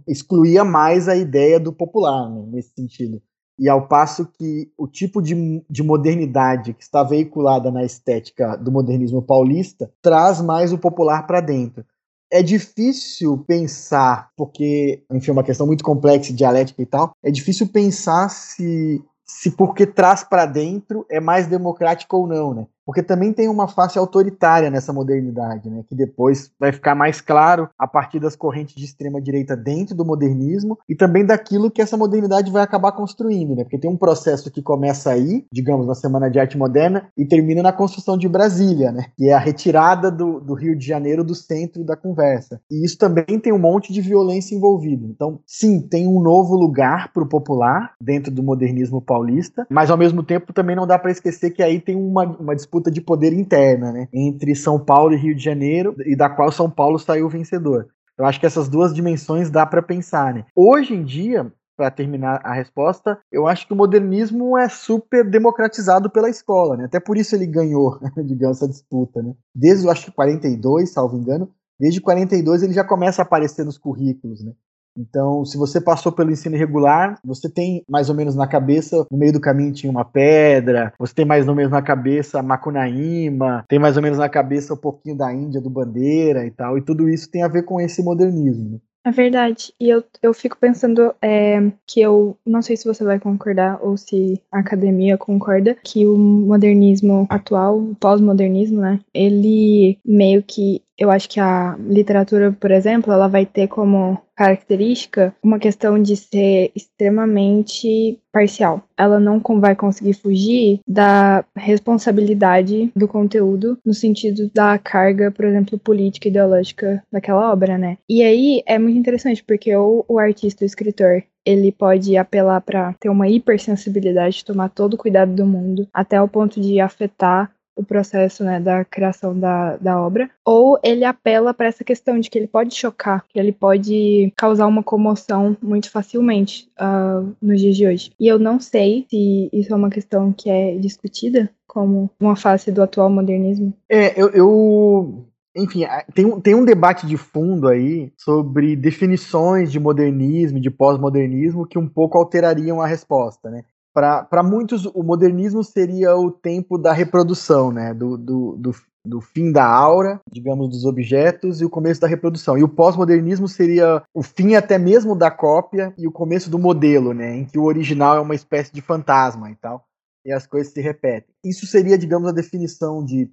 excluía 0.09 0.65
mais 0.65 1.09
a 1.09 1.15
ideia 1.15 1.61
do 1.61 1.73
popular, 1.73 2.29
né, 2.31 2.45
nesse 2.49 2.73
sentido. 2.75 3.23
E 3.59 3.69
ao 3.69 3.87
passo 3.87 4.27
que 4.27 4.71
o 4.77 4.87
tipo 4.87 5.23
de, 5.23 5.63
de 5.69 5.83
modernidade 5.83 6.75
que 6.75 6.83
está 6.83 7.03
veiculada 7.03 7.71
na 7.71 7.85
estética 7.85 8.57
do 8.57 8.73
modernismo 8.73 9.23
paulista 9.23 9.91
traz 10.03 10.41
mais 10.41 10.73
o 10.73 10.79
popular 10.79 11.27
para 11.27 11.41
dentro 11.41 11.85
é 12.31 12.43
difícil 12.43 13.45
pensar, 13.47 14.31
porque, 14.37 15.03
enfim, 15.11 15.31
é 15.31 15.33
uma 15.33 15.45
questão 15.45 15.67
muito 15.67 15.85
complexa, 15.85 16.33
dialética 16.33 16.83
e 16.83 16.87
tal, 16.87 17.13
é 17.23 17.31
difícil 17.31 17.69
pensar 17.69 18.29
se, 18.29 19.03
se 19.25 19.51
porque 19.53 19.87
traz 19.87 20.25
para 20.25 20.47
dentro 20.47 21.07
é 21.11 21.21
mais 21.21 21.47
democrático 21.47 22.17
ou 22.17 22.27
não, 22.27 22.55
né? 22.55 22.67
Porque 22.87 23.03
também 23.03 23.33
tem 23.33 23.49
uma 23.49 23.67
face 23.67 23.99
autoritária 23.99 24.71
nessa 24.71 24.93
modernidade, 24.93 25.69
né, 25.69 25.83
que 25.89 25.95
depois 25.95 26.53
vai 26.59 26.71
ficar 26.71 26.95
mais 26.95 27.21
claro 27.21 27.69
a 27.77 27.87
partir 27.89 28.21
das 28.21 28.37
correntes 28.37 28.77
de 28.77 28.85
extrema 28.85 29.21
direita 29.21 29.57
dentro 29.57 29.97
do 29.97 30.05
modernismo 30.05 30.79
e 30.89 30.95
também 30.95 31.27
daquilo 31.27 31.71
que 31.71 31.83
essa 31.83 31.97
modernidade 31.97 32.53
vai 32.53 32.63
acabar 32.63 32.93
construindo, 32.93 33.57
né, 33.57 33.65
porque 33.65 33.79
tem 33.79 33.91
um 33.91 33.97
processo 33.97 34.51
que 34.53 34.63
começa 34.63 35.11
aí, 35.11 35.45
digamos, 35.53 35.87
na 35.87 35.95
Semana 35.95 36.31
de 36.31 36.39
Arte 36.39 36.57
Moderna 36.57 37.09
e 37.17 37.27
termina 37.27 37.63
na 37.63 37.73
construção 37.73 38.17
de 38.17 38.29
Brasília, 38.29 38.93
né, 38.93 39.07
que 39.17 39.29
é 39.29 39.33
a 39.33 39.39
retirada 39.39 40.09
do, 40.09 40.41
do 40.41 40.55
Rio 40.55 40.79
de 40.79 40.87
Janeiro 40.87 41.25
do 41.25 41.35
centro 41.35 41.85
da 41.85 41.97
conversa. 41.97 42.61
E 42.71 42.85
isso 42.85 42.97
também 42.97 43.41
tem 43.41 43.53
um 43.53 43.59
monte 43.59 43.93
de 43.93 44.01
violência 44.01 44.55
envolvido. 44.55 45.07
Então, 45.07 45.41
sim, 45.45 45.81
tem 45.81 46.07
um 46.07 46.21
novo 46.21 46.55
lugar 46.55 47.13
para 47.13 47.25
o 47.25 47.29
popular 47.29 47.95
dentro 48.01 48.31
do 48.31 48.43
modernismo 48.43 49.03
paulista, 49.03 49.67
mas 49.69 49.91
ao 49.91 49.97
mesmo 49.97 50.23
tempo 50.23 50.53
também 50.53 50.77
não 50.77 50.87
dá 50.87 50.99
para 50.99 51.11
esquecer 51.11 51.51
que 51.51 51.63
aí 51.63 51.81
tem 51.81 51.97
uma, 51.97 52.25
uma 52.25 52.55
disputa 52.55 52.76
disputa 52.77 52.91
de 52.91 53.01
poder 53.01 53.33
interna, 53.33 53.93
né? 53.93 54.09
Entre 54.13 54.55
São 54.55 54.79
Paulo 54.79 55.15
e 55.15 55.17
Rio 55.17 55.35
de 55.35 55.43
Janeiro, 55.43 55.95
e 56.05 56.17
da 56.17 56.29
qual 56.29 56.53
São 56.53 56.71
Paulo 56.71 56.99
saiu 56.99 57.29
vencedor. 57.29 57.89
Eu 58.19 58.25
acho 58.25 58.41
que 58.41 58.47
essas 58.47 58.69
duas 58.69 58.95
dimensões 58.95 59.51
dá 59.51 59.67
para 59.67 59.83
pensar, 59.83 60.35
né? 60.35 60.45
Hoje 60.55 60.95
em 60.95 61.05
dia, 61.05 61.53
para 61.77 61.91
terminar 61.91 62.41
a 62.43 62.55
resposta, 62.55 63.19
eu 63.31 63.47
acho 63.47 63.67
que 63.67 63.73
o 63.73 63.77
modernismo 63.77 64.57
é 64.57 64.69
super 64.69 65.29
democratizado 65.29 66.11
pela 66.11 66.31
escola, 66.31 66.77
né? 66.77 66.85
Até 66.85 66.99
por 66.99 67.17
isso 67.17 67.35
ele 67.35 67.47
ganhou, 67.47 67.99
digamos, 68.25 68.59
essa 68.59 68.69
disputa, 68.69 69.23
né? 69.23 69.35
Desde, 69.55 69.87
eu 69.87 69.91
acho 69.91 70.07
que 70.07 70.13
42, 70.13 70.93
salvo 70.93 71.17
engano, 71.17 71.51
desde 71.79 72.01
42 72.01 72.63
ele 72.63 72.73
já 72.73 72.85
começa 72.85 73.21
a 73.21 73.25
aparecer 73.25 73.65
nos 73.65 73.77
currículos, 73.77 74.43
né? 74.43 74.53
Então, 74.97 75.45
se 75.45 75.57
você 75.57 75.81
passou 75.81 76.11
pelo 76.13 76.31
ensino 76.31 76.57
regular, 76.57 77.19
você 77.25 77.49
tem 77.49 77.85
mais 77.89 78.09
ou 78.09 78.15
menos 78.15 78.35
na 78.35 78.47
cabeça, 78.47 79.07
no 79.11 79.19
meio 79.19 79.33
do 79.33 79.41
caminho 79.41 79.73
tinha 79.73 79.91
uma 79.91 80.05
pedra, 80.05 80.93
você 80.99 81.15
tem 81.15 81.25
mais 81.25 81.47
ou 81.47 81.55
menos 81.55 81.73
na 81.73 81.83
cabeça 81.83 82.43
Macunaíma, 82.43 83.65
tem 83.69 83.79
mais 83.79 83.97
ou 83.97 84.03
menos 84.03 84.19
na 84.19 84.29
cabeça 84.29 84.75
um 84.75 84.79
pouquinho 84.79 85.17
da 85.17 85.33
Índia, 85.33 85.61
do 85.61 85.71
Bandeira 85.71 86.47
e 86.47 86.51
tal, 86.51 86.79
e 86.79 86.83
tudo 86.83 87.09
isso 87.09 87.31
tem 87.31 87.43
a 87.43 87.49
ver 87.49 87.63
com 87.63 87.81
esse 87.81 88.03
modernismo. 88.03 88.81
É 89.07 89.11
verdade. 89.13 89.73
E 89.81 89.89
eu, 89.89 90.03
eu 90.21 90.35
fico 90.35 90.59
pensando 90.59 91.15
é, 91.23 91.71
que 91.87 92.01
eu 92.01 92.37
não 92.45 92.61
sei 92.61 92.77
se 92.77 92.85
você 92.85 93.05
vai 93.05 93.21
concordar 93.21 93.79
ou 93.81 93.97
se 93.97 94.43
a 94.51 94.59
academia 94.59 95.17
concorda 95.17 95.77
que 95.77 96.05
o 96.05 96.19
modernismo 96.19 97.25
atual, 97.31 97.79
o 97.79 97.95
pós-modernismo, 97.95 98.81
né? 98.81 98.99
Ele 99.15 99.97
meio 100.05 100.43
que 100.43 100.83
eu 100.99 101.11
acho 101.11 101.29
que 101.29 101.39
a 101.39 101.77
literatura, 101.79 102.53
por 102.53 102.71
exemplo, 102.71 103.13
ela 103.13 103.29
vai 103.29 103.45
ter 103.45 103.69
como 103.69 104.19
característica 104.37 105.35
uma 105.43 105.59
questão 105.59 106.01
de 106.01 106.15
ser 106.15 106.71
extremamente 106.75 108.19
parcial. 108.31 108.83
Ela 108.97 109.19
não 109.19 109.41
vai 109.59 109.75
conseguir 109.75 110.13
fugir 110.13 110.81
da 110.87 111.45
responsabilidade 111.57 112.93
do 112.95 113.09
conteúdo 113.09 113.79
no 113.85 113.95
sentido 113.95 114.51
da 114.55 114.79
carga, 114.79 115.31
por 115.31 115.47
exemplo, 115.47 115.79
política 115.79 116.29
e 116.29 116.31
ideológica 116.31 117.03
daquela 117.11 117.51
obra, 117.51 117.79
né? 117.79 117.97
E 118.09 118.23
aí 118.23 118.63
é 118.67 118.79
muito 118.79 118.99
interessante 118.99 119.43
porque 119.43 119.75
o, 119.75 120.19
artista, 120.19 120.65
o 120.65 120.67
escritor, 120.67 121.23
ele 121.45 121.73
pode 121.73 122.17
apelar 122.17 122.61
para 122.61 122.93
ter 122.95 123.09
uma 123.09 123.29
hipersensibilidade, 123.29 124.45
tomar 124.45 124.69
todo 124.69 124.95
o 124.95 124.99
cuidado 124.99 125.33
do 125.33 125.47
mundo, 125.47 125.89
até 125.95 126.21
o 126.21 126.29
ponto 126.29 126.61
de 126.61 126.81
afetar 126.81 127.51
o 127.77 127.85
processo 127.85 128.43
né, 128.43 128.59
da 128.59 128.85
criação 128.85 129.39
da, 129.39 129.77
da 129.77 130.01
obra, 130.01 130.31
ou 130.45 130.79
ele 130.83 131.05
apela 131.05 131.53
para 131.53 131.67
essa 131.67 131.85
questão 131.85 132.19
de 132.19 132.31
que 132.31 132.39
ele 132.39 132.49
pode 132.49 132.75
chocar, 132.75 133.25
que 133.29 133.39
ele 133.39 133.53
pode 133.53 134.33
causar 134.37 134.67
uma 134.67 134.83
comoção 134.83 135.57
muito 135.63 135.91
facilmente 135.91 136.69
uh, 136.81 137.37
nos 137.41 137.61
dias 137.61 137.77
de 137.77 137.87
hoje. 137.87 138.11
E 138.19 138.27
eu 138.27 138.39
não 138.39 138.59
sei 138.59 139.07
se 139.11 139.51
isso 139.53 139.73
é 139.73 139.77
uma 139.77 139.91
questão 139.91 140.33
que 140.33 140.49
é 140.49 140.77
discutida 140.77 141.51
como 141.67 142.11
uma 142.19 142.35
face 142.35 142.73
do 142.73 142.83
atual 142.83 143.11
modernismo. 143.11 143.73
É, 143.89 144.19
eu, 144.21 144.31
eu 144.31 145.27
enfim, 145.55 145.85
tem 146.15 146.27
um, 146.27 146.41
tem 146.41 146.55
um 146.55 146.65
debate 146.65 147.07
de 147.07 147.17
fundo 147.17 147.69
aí 147.69 148.13
sobre 148.17 148.77
definições 148.77 149.73
de 149.73 149.81
modernismo, 149.81 150.61
de 150.61 150.71
pós-modernismo, 150.71 151.67
que 151.67 151.79
um 151.79 151.89
pouco 151.89 152.19
alterariam 152.19 152.81
a 152.81 152.87
resposta, 152.87 153.51
né? 153.51 153.65
Para 153.97 154.43
muitos, 154.43 154.85
o 154.85 155.03
modernismo 155.03 155.65
seria 155.65 156.15
o 156.15 156.31
tempo 156.31 156.77
da 156.77 156.93
reprodução, 156.93 157.73
né? 157.73 157.95
Do, 157.95 158.19
do, 158.19 158.57
do, 158.57 158.75
do, 159.07 159.21
fim 159.23 159.51
da 159.51 159.65
aura, 159.65 160.21
digamos, 160.31 160.69
dos 160.69 160.85
objetos 160.85 161.63
e 161.63 161.65
o 161.65 161.71
começo 161.71 162.03
da 162.03 162.07
reprodução. 162.07 162.59
E 162.59 162.63
o 162.63 162.69
pós-modernismo 162.69 163.49
seria 163.49 164.03
o 164.13 164.23
fim 164.23 164.55
até 164.55 164.77
mesmo 164.77 165.17
da 165.17 165.31
cópia 165.31 165.95
e 165.97 166.07
o 166.07 166.13
começo 166.13 166.51
do 166.51 166.59
modelo, 166.59 167.15
né? 167.15 167.37
Em 167.37 167.47
que 167.47 167.59
o 167.59 167.65
original 167.65 168.19
é 168.19 168.21
uma 168.21 168.35
espécie 168.35 168.71
de 168.71 168.83
fantasma 168.83 169.51
e 169.51 169.55
tal 169.55 169.83
e 170.27 170.33
as 170.33 170.47
coisas 170.47 170.73
se 170.73 170.81
repetem. 170.81 171.33
Isso 171.45 171.67
seria, 171.67 171.97
digamos, 171.97 172.29
a 172.29 172.33
definição 172.33 173.05
de, 173.05 173.31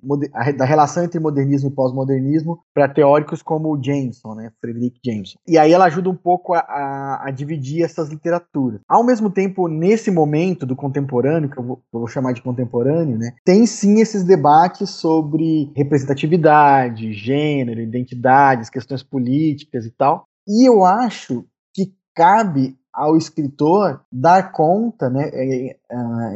da 0.55 0.65
relação 0.65 1.03
entre 1.03 1.19
modernismo 1.19 1.69
e 1.69 1.73
pós-modernismo 1.73 2.59
para 2.73 2.87
teóricos 2.87 3.41
como 3.41 3.81
Jameson, 3.83 4.35
né, 4.35 4.51
Frederick 4.61 4.99
Jameson. 5.03 5.37
E 5.47 5.57
aí 5.57 5.73
ela 5.73 5.85
ajuda 5.85 6.09
um 6.09 6.15
pouco 6.15 6.53
a, 6.53 6.59
a, 6.59 7.27
a, 7.27 7.31
dividir 7.31 7.83
essas 7.83 8.09
literaturas. 8.09 8.79
Ao 8.87 9.03
mesmo 9.03 9.31
tempo, 9.31 9.67
nesse 9.67 10.11
momento 10.11 10.65
do 10.65 10.75
contemporâneo, 10.75 11.49
que 11.49 11.57
eu 11.57 11.63
vou, 11.63 11.81
eu 11.91 11.99
vou 11.99 12.07
chamar 12.07 12.33
de 12.33 12.43
contemporâneo, 12.43 13.17
né, 13.17 13.33
tem 13.43 13.65
sim 13.65 13.99
esses 13.99 14.23
debates 14.23 14.91
sobre 14.91 15.71
representatividade, 15.75 17.13
gênero, 17.13 17.81
identidades, 17.81 18.69
questões 18.69 19.01
políticas 19.01 19.85
e 19.85 19.91
tal. 19.91 20.25
E 20.47 20.67
eu 20.67 20.85
acho 20.85 21.45
que 21.73 21.95
cabe 22.13 22.77
ao 22.93 23.17
escritor 23.17 24.01
dar 24.11 24.51
conta, 24.51 25.09
né? 25.09 25.29
É, 25.33 25.67
é, 25.69 25.75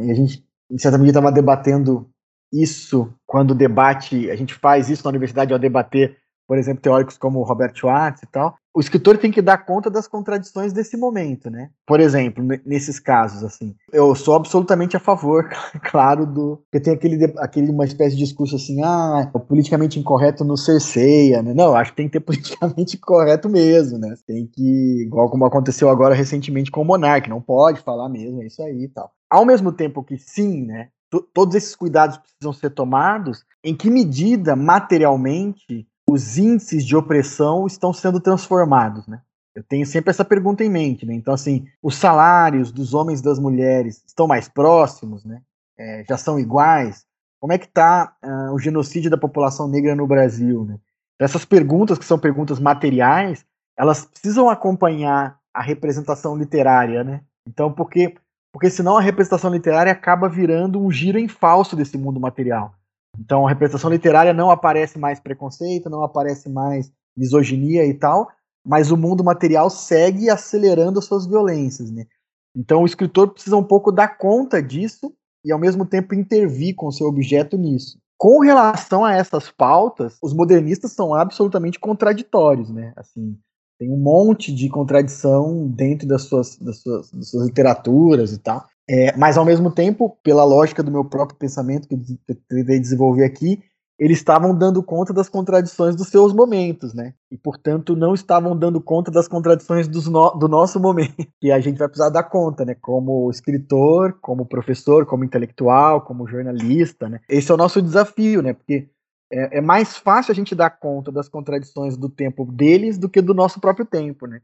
e 0.06 0.10
a 0.10 0.14
gente 0.14 0.44
em 0.70 0.78
certa 0.78 0.98
medida, 0.98 1.18
estava 1.18 1.32
debatendo 1.32 2.08
isso 2.52 3.12
quando 3.26 3.52
o 3.52 3.54
debate, 3.54 4.30
a 4.30 4.36
gente 4.36 4.54
faz 4.54 4.88
isso 4.88 5.04
na 5.04 5.10
universidade 5.10 5.52
ao 5.52 5.58
debater, 5.58 6.16
por 6.46 6.56
exemplo, 6.56 6.82
teóricos 6.82 7.18
como 7.18 7.42
Robert 7.42 7.74
Schwartz 7.74 8.22
e 8.22 8.26
tal. 8.26 8.54
O 8.74 8.80
escritor 8.80 9.18
tem 9.18 9.30
que 9.30 9.42
dar 9.42 9.58
conta 9.66 9.90
das 9.90 10.06
contradições 10.06 10.72
desse 10.72 10.96
momento, 10.96 11.50
né? 11.50 11.70
Por 11.86 12.00
exemplo, 12.00 12.44
nesses 12.64 13.00
casos, 13.00 13.42
assim. 13.42 13.74
Eu 13.92 14.14
sou 14.14 14.34
absolutamente 14.34 14.96
a 14.96 15.00
favor, 15.00 15.48
claro, 15.90 16.24
do. 16.24 16.62
Porque 16.70 16.84
tem 16.84 16.94
aquele, 16.94 17.34
aquele 17.38 17.70
uma 17.70 17.84
espécie 17.84 18.16
de 18.16 18.24
discurso 18.24 18.56
assim, 18.56 18.82
ah, 18.82 19.28
o 19.34 19.40
politicamente 19.40 19.98
incorreto 19.98 20.44
não 20.44 20.56
cerceia, 20.56 21.42
né? 21.42 21.52
Não, 21.52 21.74
acho 21.74 21.90
que 21.90 21.96
tem 21.96 22.06
que 22.08 22.12
ter 22.12 22.20
politicamente 22.24 22.96
correto 22.96 23.48
mesmo, 23.48 23.98
né? 23.98 24.14
Tem 24.26 24.46
que. 24.46 25.02
Igual 25.02 25.28
como 25.28 25.44
aconteceu 25.44 25.90
agora 25.90 26.14
recentemente 26.14 26.70
com 26.70 26.80
o 26.80 26.84
Monark, 26.84 27.28
não 27.28 27.42
pode 27.42 27.80
falar 27.80 28.08
mesmo, 28.08 28.42
é 28.42 28.46
isso 28.46 28.62
aí 28.62 28.84
e 28.84 28.88
tal 28.88 29.10
ao 29.30 29.44
mesmo 29.44 29.72
tempo 29.72 30.02
que 30.02 30.16
sim, 30.18 30.64
né, 30.64 30.90
todos 31.32 31.54
esses 31.54 31.74
cuidados 31.74 32.18
precisam 32.18 32.52
ser 32.52 32.70
tomados, 32.70 33.44
em 33.64 33.74
que 33.74 33.90
medida 33.90 34.54
materialmente 34.54 35.86
os 36.08 36.38
índices 36.38 36.84
de 36.84 36.96
opressão 36.96 37.66
estão 37.66 37.92
sendo 37.92 38.20
transformados, 38.20 39.06
né? 39.06 39.20
Eu 39.54 39.62
tenho 39.64 39.84
sempre 39.84 40.10
essa 40.10 40.24
pergunta 40.24 40.62
em 40.62 40.70
mente, 40.70 41.04
né? 41.04 41.14
Então, 41.14 41.34
assim, 41.34 41.66
os 41.82 41.96
salários 41.96 42.70
dos 42.70 42.94
homens 42.94 43.20
e 43.20 43.24
das 43.24 43.38
mulheres 43.38 44.02
estão 44.06 44.26
mais 44.26 44.48
próximos, 44.48 45.24
né? 45.24 45.42
É, 45.76 46.04
já 46.08 46.16
são 46.16 46.38
iguais? 46.38 47.04
Como 47.40 47.52
é 47.52 47.58
que 47.58 47.66
está 47.66 48.14
uh, 48.22 48.28
ah, 48.28 48.52
o 48.52 48.58
genocídio 48.58 49.10
da 49.10 49.16
população 49.16 49.68
negra 49.68 49.94
no 49.94 50.06
Brasil, 50.06 50.64
né? 50.64 50.78
Essas 51.18 51.44
perguntas, 51.44 51.98
que 51.98 52.04
são 52.04 52.18
perguntas 52.18 52.60
materiais, 52.60 53.44
elas 53.76 54.04
precisam 54.04 54.48
acompanhar 54.48 55.38
a 55.52 55.60
representação 55.60 56.36
literária, 56.36 57.02
né? 57.02 57.22
Então, 57.46 57.72
porque 57.72 58.14
porque 58.58 58.70
senão 58.70 58.96
a 58.96 59.00
representação 59.00 59.52
literária 59.52 59.92
acaba 59.92 60.28
virando 60.28 60.82
um 60.82 60.90
giro 60.90 61.16
em 61.16 61.28
falso 61.28 61.76
desse 61.76 61.96
mundo 61.96 62.18
material. 62.18 62.74
Então 63.16 63.46
a 63.46 63.48
representação 63.48 63.88
literária 63.88 64.32
não 64.32 64.50
aparece 64.50 64.98
mais 64.98 65.20
preconceito, 65.20 65.88
não 65.88 66.02
aparece 66.02 66.48
mais 66.48 66.90
misoginia 67.16 67.86
e 67.86 67.94
tal, 67.94 68.28
mas 68.66 68.90
o 68.90 68.96
mundo 68.96 69.22
material 69.22 69.70
segue 69.70 70.28
acelerando 70.28 70.98
as 70.98 71.04
suas 71.04 71.24
violências, 71.24 71.88
né? 71.92 72.06
Então 72.52 72.82
o 72.82 72.86
escritor 72.86 73.28
precisa 73.28 73.56
um 73.56 73.62
pouco 73.62 73.92
dar 73.92 74.18
conta 74.18 74.60
disso 74.60 75.14
e 75.44 75.52
ao 75.52 75.58
mesmo 75.60 75.86
tempo 75.86 76.12
intervir 76.12 76.74
com 76.74 76.88
o 76.88 76.92
seu 76.92 77.06
objeto 77.06 77.56
nisso. 77.56 77.96
Com 78.18 78.40
relação 78.40 79.04
a 79.04 79.14
essas 79.14 79.52
pautas, 79.52 80.18
os 80.20 80.34
modernistas 80.34 80.90
são 80.90 81.14
absolutamente 81.14 81.78
contraditórios, 81.78 82.70
né? 82.70 82.92
Assim, 82.96 83.38
tem 83.78 83.90
um 83.90 83.96
monte 83.96 84.52
de 84.52 84.68
contradição 84.68 85.68
dentro 85.68 86.06
das 86.06 86.22
suas, 86.22 86.56
das 86.56 86.78
suas, 86.78 87.10
das 87.10 87.30
suas 87.30 87.46
literaturas 87.46 88.32
e 88.32 88.38
tal. 88.38 88.64
É, 88.90 89.16
mas, 89.16 89.36
ao 89.36 89.44
mesmo 89.44 89.70
tempo, 89.70 90.18
pela 90.22 90.44
lógica 90.44 90.82
do 90.82 90.90
meu 90.90 91.04
próprio 91.04 91.38
pensamento, 91.38 91.86
que 91.86 91.94
eu 91.94 92.36
tentei 92.48 92.80
desenvolver 92.80 93.24
aqui, 93.24 93.62
eles 93.98 94.18
estavam 94.18 94.56
dando 94.56 94.82
conta 94.82 95.12
das 95.12 95.28
contradições 95.28 95.96
dos 95.96 96.08
seus 96.08 96.32
momentos, 96.32 96.94
né? 96.94 97.14
E, 97.30 97.36
portanto, 97.36 97.96
não 97.96 98.14
estavam 98.14 98.56
dando 98.56 98.80
conta 98.80 99.10
das 99.10 99.26
contradições 99.26 99.88
no, 99.88 100.30
do 100.30 100.48
nosso 100.48 100.78
momento, 100.80 101.26
que 101.40 101.50
a 101.50 101.58
gente 101.60 101.78
vai 101.78 101.88
precisar 101.88 102.08
dar 102.08 102.22
conta, 102.22 102.64
né? 102.64 102.76
Como 102.80 103.28
escritor, 103.28 104.16
como 104.20 104.46
professor, 104.46 105.04
como 105.04 105.24
intelectual, 105.24 106.02
como 106.02 106.28
jornalista, 106.28 107.08
né? 107.08 107.20
Esse 107.28 107.50
é 107.50 107.54
o 107.54 107.58
nosso 107.58 107.82
desafio, 107.82 108.40
né? 108.40 108.52
Porque 108.52 108.88
é, 109.30 109.58
é, 109.58 109.60
mais 109.60 109.96
fácil 109.96 110.32
a 110.32 110.34
gente 110.34 110.54
dar 110.54 110.70
conta 110.70 111.12
das 111.12 111.28
contradições 111.28 111.96
do 111.96 112.08
tempo 112.08 112.44
deles 112.44 112.98
do 112.98 113.08
que 113.08 113.20
do 113.20 113.34
nosso 113.34 113.60
próprio 113.60 113.84
tempo, 113.84 114.26
né? 114.26 114.40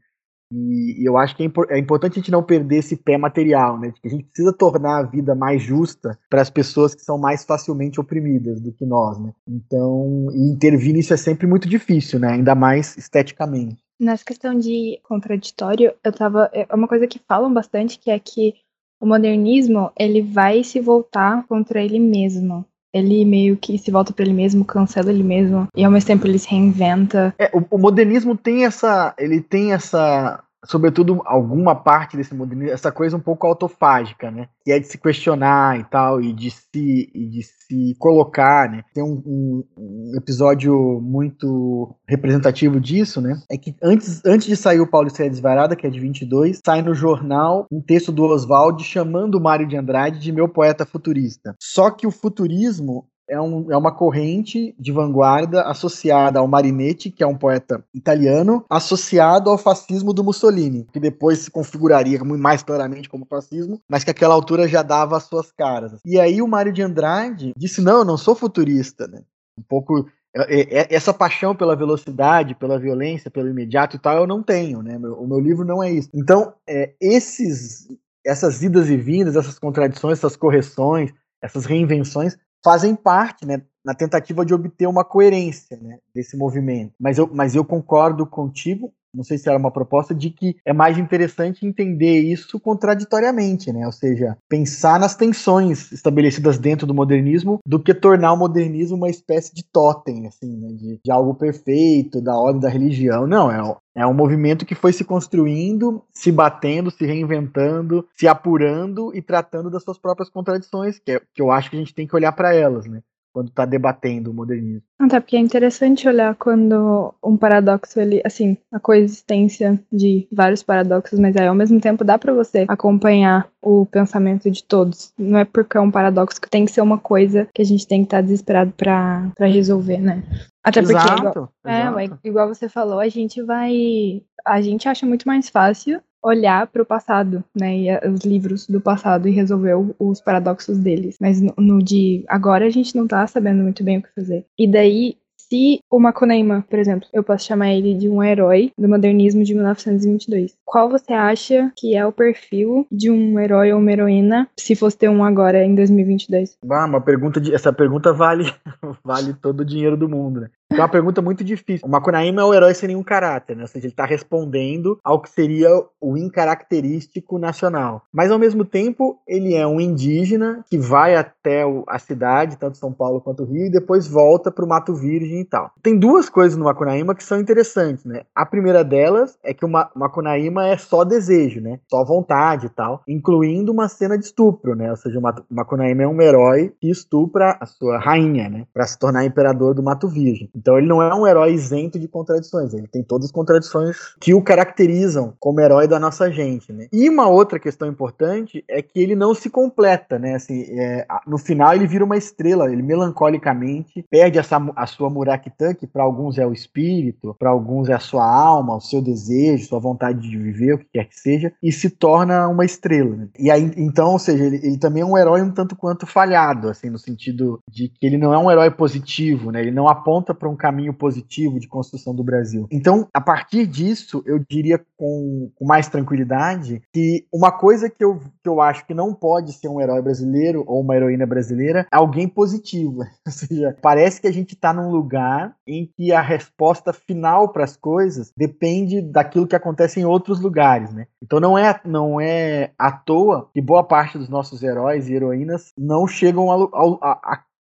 E, 0.51 1.01
e 1.01 1.05
eu 1.05 1.17
acho 1.17 1.35
que 1.35 1.41
é, 1.41 1.45
impor, 1.45 1.67
é, 1.71 1.77
importante 1.77 2.13
a 2.13 2.21
gente 2.21 2.31
não 2.31 2.43
perder 2.43 2.77
esse 2.77 2.95
pé 2.95 3.17
material, 3.17 3.79
né? 3.79 3.91
Que 3.91 4.07
a 4.07 4.11
gente 4.11 4.25
precisa 4.25 4.53
tornar 4.53 4.99
a 4.99 5.03
vida 5.03 5.33
mais 5.33 5.61
justa 5.61 6.17
para 6.29 6.41
as 6.41 6.49
pessoas 6.49 6.93
que 6.93 7.01
são 7.01 7.17
mais 7.17 7.43
facilmente 7.43 7.99
oprimidas 7.99 8.61
do 8.61 8.71
que 8.71 8.85
nós, 8.85 9.19
né? 9.19 9.33
Então, 9.47 10.27
intervir 10.35 10.93
nisso 10.93 11.13
é 11.13 11.17
sempre 11.17 11.47
muito 11.47 11.67
difícil, 11.67 12.19
né? 12.19 12.33
Ainda 12.33 12.53
mais 12.53 12.95
esteticamente. 12.95 13.83
Nessa 13.99 14.25
questão 14.25 14.57
de 14.57 14.99
contraditório, 15.03 15.93
eu 16.03 16.11
tava. 16.11 16.49
É 16.53 16.67
uma 16.75 16.87
coisa 16.87 17.07
que 17.07 17.19
falam 17.27 17.51
bastante 17.51 17.97
que 17.97 18.11
é 18.11 18.19
que 18.19 18.53
o 18.99 19.07
modernismo 19.07 19.91
ele 19.97 20.21
vai 20.21 20.63
se 20.63 20.79
voltar 20.79 21.45
contra 21.47 21.81
ele 21.81 21.99
mesmo 21.99 22.65
ele 22.95 23.25
meio 23.25 23.57
que 23.57 23.77
se 23.77 23.91
volta 23.91 24.13
para 24.13 24.23
ele 24.23 24.33
mesmo, 24.33 24.63
cancela 24.63 25.11
ele 25.11 25.23
mesmo 25.23 25.67
e 25.75 25.83
ao 25.83 25.91
mesmo 25.91 26.07
tempo 26.07 26.25
ele 26.25 26.39
se 26.39 26.49
reinventa. 26.49 27.35
É, 27.37 27.51
o, 27.53 27.75
o 27.75 27.77
modernismo 27.77 28.37
tem 28.37 28.63
essa, 28.63 29.13
ele 29.19 29.41
tem 29.41 29.73
essa 29.73 30.41
sobretudo 30.67 31.21
alguma 31.25 31.75
parte 31.75 32.17
desse 32.17 32.33
modernismo, 32.33 32.73
essa 32.73 32.91
coisa 32.91 33.17
um 33.17 33.21
pouco 33.21 33.47
autofágica, 33.47 34.31
né? 34.31 34.47
Que 34.63 34.71
é 34.71 34.79
de 34.79 34.87
se 34.87 34.97
questionar 34.97 35.79
e 35.79 35.83
tal, 35.85 36.21
e 36.21 36.33
de 36.33 36.51
se, 36.51 37.11
e 37.13 37.27
de 37.27 37.43
se 37.43 37.95
colocar, 37.99 38.69
né? 38.69 38.83
Tem 38.93 39.03
um, 39.03 39.63
um, 39.77 40.11
episódio 40.17 40.99
muito 41.01 41.95
representativo 42.07 42.79
disso, 42.79 43.21
né? 43.21 43.39
É 43.49 43.57
que 43.57 43.75
antes, 43.81 44.21
antes 44.25 44.47
de 44.47 44.55
sair 44.55 44.79
o 44.79 44.89
Paulo 44.89 45.07
Estreia 45.07 45.29
Desvarada, 45.29 45.75
que 45.75 45.87
é 45.87 45.89
de 45.89 45.99
22, 45.99 46.59
sai 46.65 46.81
no 46.81 46.93
jornal 46.93 47.65
um 47.71 47.81
texto 47.81 48.11
do 48.11 48.23
Oswald 48.23 48.83
chamando 48.83 49.35
o 49.35 49.41
Mário 49.41 49.67
de 49.67 49.77
Andrade 49.77 50.19
de 50.19 50.31
meu 50.31 50.47
poeta 50.49 50.85
futurista. 50.85 51.55
Só 51.59 51.89
que 51.89 52.07
o 52.07 52.11
futurismo 52.11 53.07
é, 53.29 53.39
um, 53.39 53.71
é 53.71 53.77
uma 53.77 53.91
corrente 53.91 54.75
de 54.79 54.91
vanguarda 54.91 55.63
associada 55.63 56.39
ao 56.39 56.47
Marinetti, 56.47 57.09
que 57.09 57.23
é 57.23 57.27
um 57.27 57.37
poeta 57.37 57.83
italiano, 57.93 58.63
associado 58.69 59.49
ao 59.49 59.57
fascismo 59.57 60.13
do 60.13 60.23
Mussolini, 60.23 60.87
que 60.91 60.99
depois 60.99 61.39
se 61.39 61.51
configuraria 61.51 62.23
mais 62.23 62.63
claramente 62.63 63.09
como 63.09 63.25
fascismo, 63.25 63.81
mas 63.89 64.03
que 64.03 64.11
aquela 64.11 64.33
altura 64.33 64.67
já 64.67 64.81
dava 64.81 65.17
as 65.17 65.23
suas 65.23 65.51
caras. 65.51 65.93
E 66.05 66.19
aí 66.19 66.41
o 66.41 66.47
Mário 66.47 66.73
de 66.73 66.81
Andrade 66.81 67.53
disse: 67.57 67.81
Não, 67.81 67.99
eu 67.99 68.05
não 68.05 68.17
sou 68.17 68.35
futurista, 68.35 69.07
né? 69.07 69.21
Um 69.57 69.63
pouco 69.63 70.05
é, 70.35 70.41
é, 70.41 70.81
é, 70.81 70.87
essa 70.93 71.13
paixão 71.13 71.55
pela 71.55 71.77
velocidade, 71.77 72.55
pela 72.55 72.77
violência, 72.77 73.31
pelo 73.31 73.47
imediato 73.47 73.95
e 73.95 73.99
tal, 73.99 74.17
eu 74.17 74.27
não 74.27 74.43
tenho, 74.43 74.81
né? 74.81 74.97
O 74.97 75.25
meu 75.25 75.39
livro 75.39 75.63
não 75.63 75.81
é 75.81 75.89
isso. 75.89 76.09
Então, 76.13 76.53
é, 76.67 76.93
esses, 76.99 77.87
essas 78.25 78.61
idas 78.61 78.89
e 78.89 78.97
vindas, 78.97 79.37
essas 79.37 79.57
contradições, 79.57 80.17
essas 80.17 80.35
correções, 80.35 81.13
essas 81.41 81.65
reinvenções 81.65 82.37
fazem 82.65 82.95
parte, 82.95 83.45
né, 83.45 83.61
na 83.85 83.93
tentativa 83.93 84.43
de 84.43 84.51
obter 84.51 84.87
uma 84.87 85.05
coerência 85.05 85.77
né, 85.79 85.99
desse 86.15 86.35
movimento. 86.35 86.95
Mas 86.99 87.19
eu, 87.19 87.29
mas 87.31 87.53
eu 87.53 87.63
concordo 87.63 88.25
contigo, 88.25 88.91
não 89.15 89.23
sei 89.23 89.37
se 89.37 89.49
era 89.49 89.57
uma 89.57 89.71
proposta, 89.71 90.13
de 90.13 90.29
que 90.29 90.57
é 90.65 90.73
mais 90.73 90.97
interessante 90.97 91.65
entender 91.65 92.19
isso 92.19 92.59
contraditoriamente, 92.59 93.71
né? 93.71 93.85
Ou 93.85 93.91
seja, 93.91 94.37
pensar 94.49 94.99
nas 94.99 95.15
tensões 95.15 95.91
estabelecidas 95.91 96.57
dentro 96.57 96.85
do 96.85 96.93
modernismo 96.93 97.59
do 97.65 97.79
que 97.79 97.93
tornar 97.93 98.33
o 98.33 98.37
modernismo 98.37 98.97
uma 98.97 99.09
espécie 99.09 99.53
de 99.53 99.63
totem, 99.63 100.27
assim, 100.27 100.57
né? 100.57 100.69
de, 100.73 100.99
de 101.03 101.11
algo 101.11 101.33
perfeito, 101.35 102.21
da 102.21 102.35
ordem 102.35 102.61
da 102.61 102.69
religião. 102.69 103.25
Não, 103.27 103.51
é, 103.51 103.77
é 103.95 104.05
um 104.05 104.13
movimento 104.13 104.65
que 104.65 104.75
foi 104.75 104.91
se 104.91 105.03
construindo, 105.03 106.03
se 106.13 106.31
batendo, 106.31 106.91
se 106.91 107.05
reinventando, 107.05 108.05
se 108.13 108.27
apurando 108.27 109.15
e 109.15 109.21
tratando 109.21 109.69
das 109.69 109.83
suas 109.83 109.97
próprias 109.97 110.29
contradições, 110.29 110.99
que, 110.99 111.13
é, 111.13 111.21
que 111.33 111.41
eu 111.41 111.51
acho 111.51 111.69
que 111.69 111.75
a 111.75 111.79
gente 111.79 111.93
tem 111.93 112.07
que 112.07 112.15
olhar 112.15 112.31
para 112.31 112.53
elas, 112.53 112.85
né? 112.85 113.01
Quando 113.35 113.49
está 113.49 113.65
debatendo 113.65 114.31
o 114.31 114.33
modernismo. 114.33 114.81
Até 114.97 115.19
porque 115.19 115.35
é 115.35 115.39
interessante 115.39 116.07
olhar 116.07 116.35
quando 116.35 117.13
um 117.21 117.35
paradoxo, 117.35 117.99
ele, 117.99 118.21
assim, 118.23 118.57
a 118.71 118.79
coexistência 118.79 119.77
de 119.91 120.25
vários 120.31 120.63
paradoxos, 120.63 121.19
mas 121.19 121.35
aí 121.35 121.45
ao 121.45 121.53
mesmo 121.53 121.81
tempo 121.81 122.05
dá 122.05 122.17
para 122.17 122.33
você 122.33 122.63
acompanhar 122.65 123.49
o 123.61 123.85
pensamento 123.85 124.49
de 124.49 124.63
todos. 124.63 125.11
Não 125.19 125.37
é 125.37 125.43
porque 125.43 125.77
é 125.77 125.81
um 125.81 125.91
paradoxo 125.91 126.39
que 126.39 126.49
tem 126.49 126.63
que 126.63 126.71
ser 126.71 126.79
uma 126.79 126.97
coisa 126.97 127.45
que 127.53 127.61
a 127.61 127.65
gente 127.65 127.85
tem 127.85 128.03
que 128.03 128.07
estar 128.07 128.17
tá 128.19 128.21
desesperado 128.21 128.71
para 128.71 129.33
resolver, 129.39 129.97
né? 129.97 130.23
Até 130.65 130.81
porque, 130.81 130.95
exato, 130.95 131.49
igual, 131.63 131.99
é, 131.99 132.09
igual 132.23 132.47
você 132.47 132.67
falou, 132.67 132.99
a 132.99 133.07
gente 133.07 133.41
vai. 133.43 134.23
A 134.43 134.61
gente 134.61 134.89
acha 134.89 135.05
muito 135.05 135.27
mais 135.27 135.47
fácil 135.47 136.01
olhar 136.23 136.65
para 136.65 136.81
o 136.81 136.85
passado, 136.85 137.43
né, 137.55 137.77
e 137.77 138.07
os 138.07 138.21
livros 138.21 138.65
do 138.65 138.81
passado 138.81 139.27
e 139.27 139.31
resolver 139.31 139.75
os 139.99 140.19
paradoxos 140.19 140.79
deles. 140.79 141.17
Mas 141.21 141.39
no, 141.39 141.53
no 141.55 141.83
de 141.83 142.25
agora 142.27 142.65
a 142.65 142.69
gente 142.71 142.95
não 142.95 143.07
tá 143.07 143.27
sabendo 143.27 143.61
muito 143.61 143.83
bem 143.83 143.99
o 143.99 144.01
que 144.01 144.09
fazer. 144.15 144.43
E 144.57 144.67
daí 144.67 145.17
se 145.49 145.79
o 145.89 145.99
Macunaíma, 145.99 146.65
por 146.69 146.79
exemplo, 146.79 147.07
eu 147.13 147.23
posso 147.23 147.45
chamar 147.45 147.71
ele 147.71 147.93
de 147.93 148.09
um 148.09 148.23
herói 148.23 148.71
do 148.77 148.89
modernismo 148.89 149.43
de 149.43 149.53
1922, 149.53 150.55
qual 150.65 150.89
você 150.89 151.13
acha 151.13 151.71
que 151.75 151.95
é 151.95 152.05
o 152.05 152.11
perfil 152.11 152.87
de 152.91 153.11
um 153.11 153.39
herói 153.39 153.71
ou 153.71 153.79
uma 153.79 153.91
heroína 153.91 154.47
se 154.57 154.75
fosse 154.75 154.97
ter 154.97 155.09
um 155.09 155.23
agora 155.23 155.63
em 155.63 155.75
2022? 155.75 156.57
Ah, 156.69 156.85
uma 156.85 157.01
pergunta 157.01 157.39
de, 157.39 157.53
essa 157.53 157.71
pergunta 157.71 158.11
vale 158.11 158.51
vale 159.03 159.33
todo 159.33 159.61
o 159.61 159.65
dinheiro 159.65 159.95
do 159.95 160.09
mundo, 160.09 160.41
né? 160.41 160.49
É 160.71 160.75
uma 160.75 160.89
pergunta 160.89 161.21
muito 161.21 161.43
difícil. 161.43 161.87
O 161.87 161.91
Makunaíma 161.91 162.41
é 162.41 162.43
o 162.43 162.53
herói 162.53 162.73
sem 162.73 162.87
nenhum 162.87 163.03
caráter, 163.03 163.55
né? 163.55 163.61
Ou 163.63 163.67
seja, 163.67 163.85
ele 163.85 163.93
está 163.93 164.05
respondendo 164.05 164.99
ao 165.03 165.21
que 165.21 165.29
seria 165.29 165.69
o 166.01 166.17
incaracterístico 166.17 167.37
nacional. 167.37 168.01
Mas, 168.11 168.31
ao 168.31 168.39
mesmo 168.39 168.65
tempo, 168.65 169.19
ele 169.27 169.53
é 169.53 169.65
um 169.65 169.79
indígena 169.79 170.65
que 170.69 170.77
vai 170.77 171.15
até 171.15 171.63
a 171.87 171.99
cidade, 171.99 172.57
tanto 172.57 172.77
São 172.77 172.91
Paulo 172.91 173.21
quanto 173.21 173.45
Rio, 173.45 173.67
e 173.67 173.71
depois 173.71 174.07
volta 174.07 174.51
para 174.51 174.65
o 174.65 174.67
Mato 174.67 174.95
Virgem 174.95 175.41
e 175.41 175.45
tal. 175.45 175.71
Tem 175.83 175.97
duas 175.97 176.29
coisas 176.29 176.57
no 176.57 176.65
Makunaíma 176.65 177.13
que 177.13 177.23
são 177.23 177.39
interessantes, 177.39 178.03
né? 178.03 178.23
A 178.33 178.45
primeira 178.45 178.83
delas 178.83 179.37
é 179.43 179.53
que 179.53 179.65
o 179.65 179.69
Makunaíma 179.69 180.67
é 180.67 180.77
só 180.77 181.03
desejo, 181.03 181.61
né? 181.61 181.79
Só 181.87 182.03
vontade 182.03 182.65
e 182.65 182.69
tal, 182.69 183.03
incluindo 183.07 183.71
uma 183.71 183.87
cena 183.87 184.17
de 184.17 184.25
estupro, 184.25 184.75
né? 184.75 184.89
Ou 184.89 184.97
seja, 184.97 185.19
o 185.19 185.53
Makunaíma 185.53 186.03
é 186.03 186.07
um 186.07 186.21
herói 186.21 186.73
que 186.81 186.89
estupra 186.89 187.55
a 187.61 187.65
sua 187.67 187.99
rainha, 187.99 188.49
né? 188.49 188.65
Para 188.73 188.87
se 188.87 188.97
tornar 188.97 189.25
imperador 189.25 189.75
do 189.75 189.83
Mato 189.83 190.07
Virgem. 190.07 190.49
Então 190.55 190.77
ele 190.77 190.87
não 190.87 191.01
é 191.01 191.13
um 191.13 191.27
herói 191.27 191.53
isento 191.53 191.99
de 191.99 192.07
contradições, 192.07 192.73
ele 192.73 192.87
tem 192.87 193.03
todas 193.03 193.25
as 193.25 193.31
contradições 193.31 193.97
que 194.19 194.33
o 194.33 194.41
caracterizam 194.41 195.33
como 195.39 195.59
herói 195.59 195.87
da 195.87 195.99
nossa 195.99 196.31
gente, 196.31 196.71
né? 196.71 196.87
E 196.91 197.09
uma 197.09 197.27
outra 197.27 197.59
questão 197.59 197.87
importante 197.87 198.63
é 198.67 198.81
que 198.81 198.99
ele 198.99 199.15
não 199.15 199.33
se 199.33 199.49
completa, 199.49 200.17
né? 200.17 200.35
Assim, 200.35 200.65
é, 200.79 201.05
no 201.27 201.37
final 201.37 201.73
ele 201.73 201.87
vira 201.87 202.03
uma 202.03 202.17
estrela, 202.17 202.71
ele 202.71 202.81
melancolicamente 202.81 204.05
perde 204.09 204.39
essa, 204.39 204.57
a 204.75 204.85
sua 204.85 205.09
Muraktan, 205.09 205.73
que 205.73 205.87
para 205.87 206.03
alguns 206.03 206.37
é 206.37 206.45
o 206.45 206.53
espírito, 206.53 207.35
para 207.37 207.49
alguns 207.49 207.89
é 207.89 207.93
a 207.93 207.99
sua 207.99 208.25
alma, 208.25 208.75
o 208.75 208.81
seu 208.81 209.01
desejo, 209.01 209.67
sua 209.67 209.79
vontade 209.79 210.21
de 210.21 210.37
viver, 210.37 210.73
o 210.73 210.77
que 210.77 210.85
quer 210.93 211.05
que 211.05 211.19
seja, 211.19 211.51
e 211.61 211.71
se 211.71 211.89
torna 211.89 212.47
uma 212.47 212.65
estrela. 212.65 213.15
Né? 213.15 213.27
E 213.39 213.51
aí, 213.51 213.71
então, 213.77 214.11
ou 214.11 214.19
seja, 214.19 214.43
ele, 214.43 214.57
ele 214.63 214.77
também 214.77 215.03
é 215.03 215.05
um 215.05 215.17
herói 215.17 215.41
um 215.41 215.51
tanto 215.51 215.75
quanto 215.75 216.05
falhado, 216.05 216.69
assim, 216.69 216.89
no 216.89 216.97
sentido 216.97 217.59
de 217.69 217.89
que 217.89 218.05
ele 218.05 218.17
não 218.17 218.33
é 218.33 218.37
um 218.37 218.51
herói 218.51 218.71
positivo, 218.71 219.51
né? 219.51 219.61
Ele 219.61 219.71
não 219.71 219.87
aponta 219.87 220.33
para 220.33 220.44
um 220.47 220.55
caminho 220.55 220.93
positivo 220.93 221.59
de 221.59 221.67
construção 221.67 222.13
do 222.15 222.23
Brasil. 222.23 222.67
Então, 222.71 223.07
a 223.13 223.21
partir 223.21 223.65
disso, 223.65 224.23
eu 224.25 224.39
diria 224.39 224.79
com, 224.97 225.51
com 225.55 225.65
mais 225.65 225.87
tranquilidade 225.87 226.81
que 226.93 227.25
uma 227.33 227.51
coisa 227.51 227.89
que 227.89 228.03
eu, 228.03 228.19
que 228.41 228.49
eu 228.49 228.61
acho 228.61 228.85
que 228.85 228.93
não 228.93 229.13
pode 229.13 229.53
ser 229.53 229.67
um 229.67 229.81
herói 229.81 230.01
brasileiro 230.01 230.63
ou 230.67 230.81
uma 230.81 230.95
heroína 230.95 231.25
brasileira 231.25 231.87
é 231.91 231.95
alguém 231.95 232.27
positivo. 232.27 232.99
Ou 233.25 233.31
seja, 233.31 233.75
parece 233.81 234.21
que 234.21 234.27
a 234.27 234.33
gente 234.33 234.53
está 234.53 234.73
num 234.73 234.89
lugar 234.89 235.55
em 235.67 235.89
que 235.95 236.11
a 236.11 236.21
resposta 236.21 236.93
final 236.93 237.49
para 237.49 237.63
as 237.63 237.75
coisas 237.75 238.31
depende 238.37 239.01
daquilo 239.01 239.47
que 239.47 239.55
acontece 239.55 239.99
em 239.99 240.05
outros 240.05 240.39
lugares, 240.39 240.93
né? 240.93 241.07
Então 241.21 241.39
não 241.39 241.57
é, 241.57 241.79
não 241.83 242.21
é 242.21 242.71
à 242.77 242.91
toa 242.91 243.49
que 243.53 243.61
boa 243.61 243.83
parte 243.83 244.17
dos 244.17 244.29
nossos 244.29 244.63
heróis 244.63 245.09
e 245.09 245.13
heroínas 245.13 245.71
não 245.77 246.07
chegam 246.07 246.51
ao, 246.51 246.69
ao, 246.73 246.99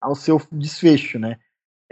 ao 0.01 0.15
seu 0.15 0.41
desfecho, 0.51 1.17
né? 1.17 1.37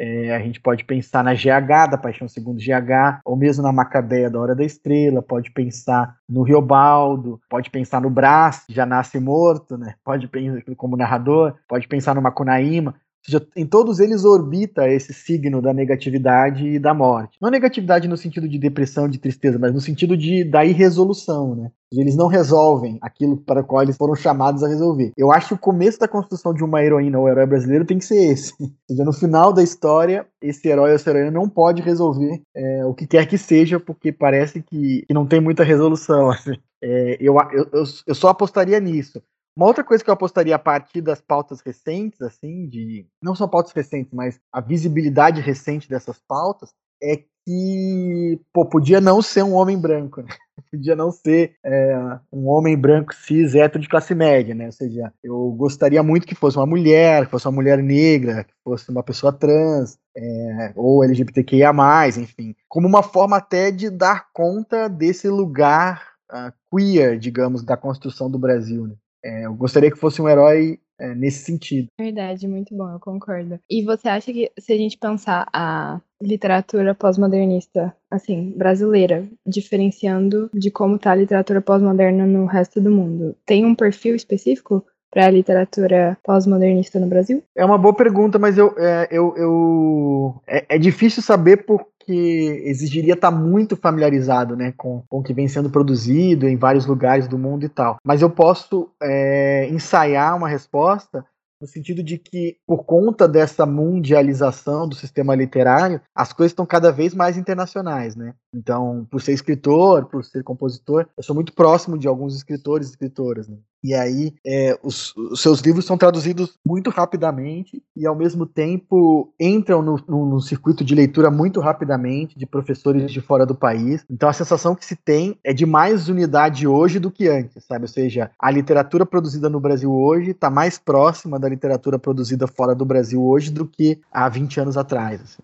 É, 0.04 0.36
a 0.36 0.40
gente 0.40 0.60
pode 0.60 0.84
pensar 0.84 1.24
na 1.24 1.36
GH, 1.36 1.92
da 1.92 1.98
Paixão 1.98 2.28
Segundo 2.28 2.58
GH, 2.58 3.22
ou 3.24 3.38
mesmo 3.38 3.62
na 3.62 3.72
Macabeia 3.72 4.32
da 4.32 4.40
Hora 4.40 4.56
da 4.56 4.64
Estrela, 4.64 5.22
pode 5.22 5.52
pensar 5.52 6.16
no 6.28 6.42
Riobaldo, 6.42 7.40
pode 7.48 7.70
pensar 7.70 8.02
no 8.02 8.10
Brás, 8.10 8.66
que 8.66 8.74
já 8.74 8.84
nasce 8.84 9.20
morto, 9.20 9.78
né? 9.78 9.94
pode 10.04 10.28
pensar 10.28 10.60
como 10.76 10.98
narrador, 10.98 11.54
pode 11.68 11.88
pensar 11.88 12.16
no 12.16 12.22
Macunaíma, 12.22 12.96
seja, 13.26 13.48
em 13.56 13.66
todos 13.66 14.00
eles 14.00 14.26
orbita 14.26 14.88
esse 14.90 15.14
signo 15.14 15.62
da 15.62 15.74
negatividade 15.74 16.68
e 16.68 16.80
da 16.80 16.94
morte. 16.94 17.38
Não 17.42 17.50
negatividade 17.50 18.08
no 18.08 18.18
sentido 18.18 18.48
de 18.48 18.58
depressão, 18.58 19.08
de 19.08 19.20
tristeza, 19.20 19.60
mas 19.60 19.74
no 19.74 19.82
sentido 19.82 20.18
de 20.18 20.44
da 20.44 20.66
irresolução, 20.66 21.56
né? 21.56 21.72
Eles 21.94 22.16
não 22.16 22.28
resolvem 22.28 22.98
aquilo 23.02 23.36
para 23.36 23.60
o 23.60 23.64
qual 23.66 23.84
eles 23.84 23.98
foram 23.98 24.16
chamados 24.16 24.64
a 24.64 24.68
resolver. 24.68 25.12
Eu 25.18 25.30
acho 25.30 25.50
que 25.50 25.54
o 25.56 25.58
começo 25.58 26.00
da 26.00 26.08
construção 26.08 26.54
de 26.54 26.64
uma 26.64 26.82
heroína 26.82 27.20
ou 27.20 27.28
herói 27.28 27.46
brasileiro 27.46 27.84
tem 27.84 27.98
que 27.98 28.06
ser 28.06 28.32
esse. 28.32 28.54
Ou 28.62 28.70
seja, 28.90 29.04
no 29.04 29.12
final 29.12 29.52
da 29.52 29.62
história, 29.62 30.26
esse 30.42 30.68
herói 30.68 30.90
ou 30.90 30.96
essa 30.96 31.10
heroína 31.10 31.32
não 31.32 31.50
pode 31.50 31.82
resolver 31.82 32.42
é, 32.56 32.86
o 32.86 32.94
que 32.94 33.06
quer 33.06 33.26
que 33.26 33.38
seja, 33.38 33.80
porque 33.80 34.12
parece 34.12 34.62
que, 34.62 35.04
que 35.06 35.14
não 35.14 35.26
tem 35.26 35.42
muita 35.42 35.64
resolução. 35.64 36.32
Assim. 36.32 36.54
É, 36.84 37.18
eu, 37.20 37.36
eu, 37.52 37.84
eu 38.08 38.16
só 38.16 38.30
apostaria 38.30 38.80
nisso. 38.80 39.22
Uma 39.56 39.68
outra 39.68 39.84
coisa 39.84 40.04
que 40.04 40.10
eu 40.10 40.14
apostaria 40.14 40.56
a 40.56 40.60
partir 40.60 41.02
das 41.02 41.20
pautas 41.20 41.62
recentes, 41.62 42.22
assim, 42.22 42.68
de. 42.68 43.06
Não 43.22 43.36
só 43.36 43.48
pautas 43.48 43.74
recentes, 43.74 44.14
mas 44.14 44.40
a 44.52 44.62
visibilidade 44.62 45.42
recente 45.42 45.90
dessas 45.90 46.20
pautas, 46.20 46.74
é 47.04 47.18
que, 47.46 48.40
pô, 48.54 48.66
podia 48.66 49.02
não 49.02 49.22
ser 49.22 49.44
um 49.44 49.54
homem 49.54 49.78
branco, 49.78 50.22
né? 50.22 50.30
Podia 50.72 50.96
não 50.96 51.12
ser 51.12 51.56
é, 51.66 52.20
um 52.32 52.48
homem 52.48 52.78
branco 52.78 53.14
cis 53.14 53.56
hétero 53.56 53.82
de 53.82 53.90
classe 53.90 54.14
média, 54.14 54.54
né? 54.54 54.68
Ou 54.68 54.72
seja, 54.72 55.12
eu 55.22 55.52
gostaria 55.52 56.02
muito 56.04 56.26
que 56.26 56.36
fosse 56.36 56.56
uma 56.56 56.68
mulher, 56.68 57.26
que 57.26 57.32
fosse 57.32 57.46
uma 57.48 57.56
mulher 57.56 57.82
negra, 57.82 58.44
que 58.44 58.54
fosse 58.64 58.90
uma 58.90 59.04
pessoa 59.04 59.34
trans, 59.34 59.98
é, 60.16 60.72
ou 60.76 61.04
LGBTQIA, 61.04 61.72
enfim. 62.18 62.56
Como 62.70 62.88
uma 62.88 63.04
forma 63.04 63.38
até 63.38 63.72
de 63.72 63.90
dar 63.90 64.28
conta 64.32 64.88
desse 64.88 65.28
lugar 65.28 66.12
uh, 66.32 66.54
queer, 66.70 67.18
digamos, 67.18 67.64
da 67.64 67.76
construção 67.76 68.30
do 68.30 68.40
Brasil, 68.40 68.88
né? 68.88 68.96
É, 69.24 69.46
eu 69.46 69.54
gostaria 69.54 69.92
que 69.92 69.98
fosse 69.98 70.22
um 70.22 70.30
herói 70.30 70.80
é, 71.00 71.16
nesse 71.16 71.44
sentido. 71.44 71.88
Verdade, 72.00 72.48
muito 72.48 72.76
bom, 72.76 72.90
eu 72.92 73.00
concordo. 73.00 73.60
E 73.70 73.84
você 73.84 74.08
acha 74.08 74.32
que 74.32 74.52
se 74.60 74.72
a 74.72 74.78
gente 74.78 74.98
pensar 74.98 75.48
a 75.52 76.00
literatura 76.22 76.94
pós-modernista, 76.94 77.96
assim, 78.10 78.54
brasileira, 78.56 79.28
diferenciando 79.46 80.50
de 80.54 80.70
como 80.70 80.96
está 80.96 81.12
a 81.12 81.16
literatura 81.16 81.62
pós-moderna 81.62 82.26
no 82.26 82.46
resto 82.46 82.80
do 82.80 82.92
mundo, 82.92 83.36
tem 83.46 83.66
um 83.66 83.74
perfil 83.74 84.16
específico 84.16 84.86
para 85.12 85.26
a 85.26 85.30
literatura 85.30 86.18
pós-modernista 86.24 87.00
no 87.00 87.08
Brasil? 87.08 87.44
É 87.56 87.66
uma 87.66 87.78
boa 87.78 87.94
pergunta, 87.94 88.40
mas 88.40 88.58
eu, 88.58 88.74
é, 88.78 89.08
eu, 89.12 89.36
eu 89.36 90.42
é, 90.48 90.66
é, 90.70 90.80
difícil 90.80 91.22
saber 91.22 91.66
por 91.66 91.86
que 92.06 92.62
exigiria 92.66 93.14
estar 93.14 93.32
tá 93.32 93.38
muito 93.38 93.76
familiarizado 93.76 94.56
né, 94.56 94.74
com, 94.76 95.04
com 95.10 95.20
o 95.20 95.24
que 95.24 95.34
vem 95.34 95.48
sendo 95.48 95.70
produzido 95.70 96.48
em 96.48 96.58
vários 96.58 96.86
lugares 96.86 97.28
do 97.28 97.38
mundo 97.38 97.66
e 97.66 97.70
tal. 97.70 97.98
Mas 98.04 98.22
eu 98.22 98.30
posso 98.30 98.90
é, 99.02 99.68
ensaiar 99.70 100.38
uma 100.38 100.48
resposta 100.48 101.26
no 101.62 101.68
sentido 101.68 102.02
de 102.02 102.18
que, 102.18 102.58
por 102.66 102.84
conta 102.84 103.28
dessa 103.28 103.66
mundialização 103.66 104.88
do 104.88 104.96
sistema 104.96 105.36
literário, 105.36 106.02
as 106.16 106.34
coisas 106.34 106.52
estão 106.52 106.66
cada 106.66 106.92
vez 106.92 107.14
mais 107.14 107.38
internacionais, 107.38 108.16
né? 108.16 108.34
Então, 108.54 109.08
por 109.10 109.22
ser 109.22 109.34
escritor, 109.34 110.06
por 110.06 110.26
ser 110.26 110.44
compositor, 110.44 111.08
eu 111.16 111.24
sou 111.24 111.36
muito 111.36 111.54
próximo 111.54 111.98
de 111.98 112.08
alguns 112.08 112.36
escritores 112.36 112.88
e 112.88 112.92
escritoras, 112.92 113.48
né? 113.48 113.58
E 113.84 113.96
aí, 113.96 114.34
é, 114.46 114.78
os, 114.84 115.16
os, 115.18 115.42
seus 115.42 115.60
livros 115.60 115.86
são 115.86 115.98
traduzidos 115.98 116.60
muito 116.66 116.92
rapidamente 116.92 117.82
e, 117.96 118.06
ao 118.06 118.16
mesmo 118.16 118.46
tempo, 118.46 119.34
entram 119.40 119.82
no, 119.82 120.00
no, 120.08 120.26
no, 120.28 120.40
circuito 120.40 120.84
de 120.84 120.94
leitura 120.94 121.32
muito 121.32 121.60
rapidamente 121.60 122.38
de 122.38 122.46
professores 122.46 123.12
de 123.12 123.22
fora 123.22 123.44
do 123.44 123.56
país. 123.56 124.06
Então, 124.08 124.30
a 124.30 124.34
sensação 124.34 124.76
que 124.76 124.86
se 124.86 124.96
tem 124.96 125.36
é 125.44 125.52
de 125.52 125.66
mais 125.66 126.08
unidade 126.10 126.68
hoje 126.68 127.00
do 127.00 127.10
que 127.10 127.28
antes, 127.28 127.64
sabe? 127.66 127.86
Ou 127.86 127.88
seja, 127.88 128.30
a 128.40 128.52
literatura 128.52 129.04
produzida 129.04 129.50
no 129.50 129.60
Brasil 129.60 129.92
hoje 129.92 130.30
está 130.30 130.50
mais 130.52 130.78
próxima 130.78 131.40
da 131.40 131.50
literatura 131.52 132.00
produzida 132.00 132.48
fora 132.48 132.74
do 132.74 132.86
Brasil 132.86 133.24
hoje 133.24 133.52
do 133.52 133.66
que 133.66 134.00
há 134.12 134.28
20 134.28 134.60
anos 134.60 134.78
atrás. 134.78 135.22
Assim. 135.22 135.44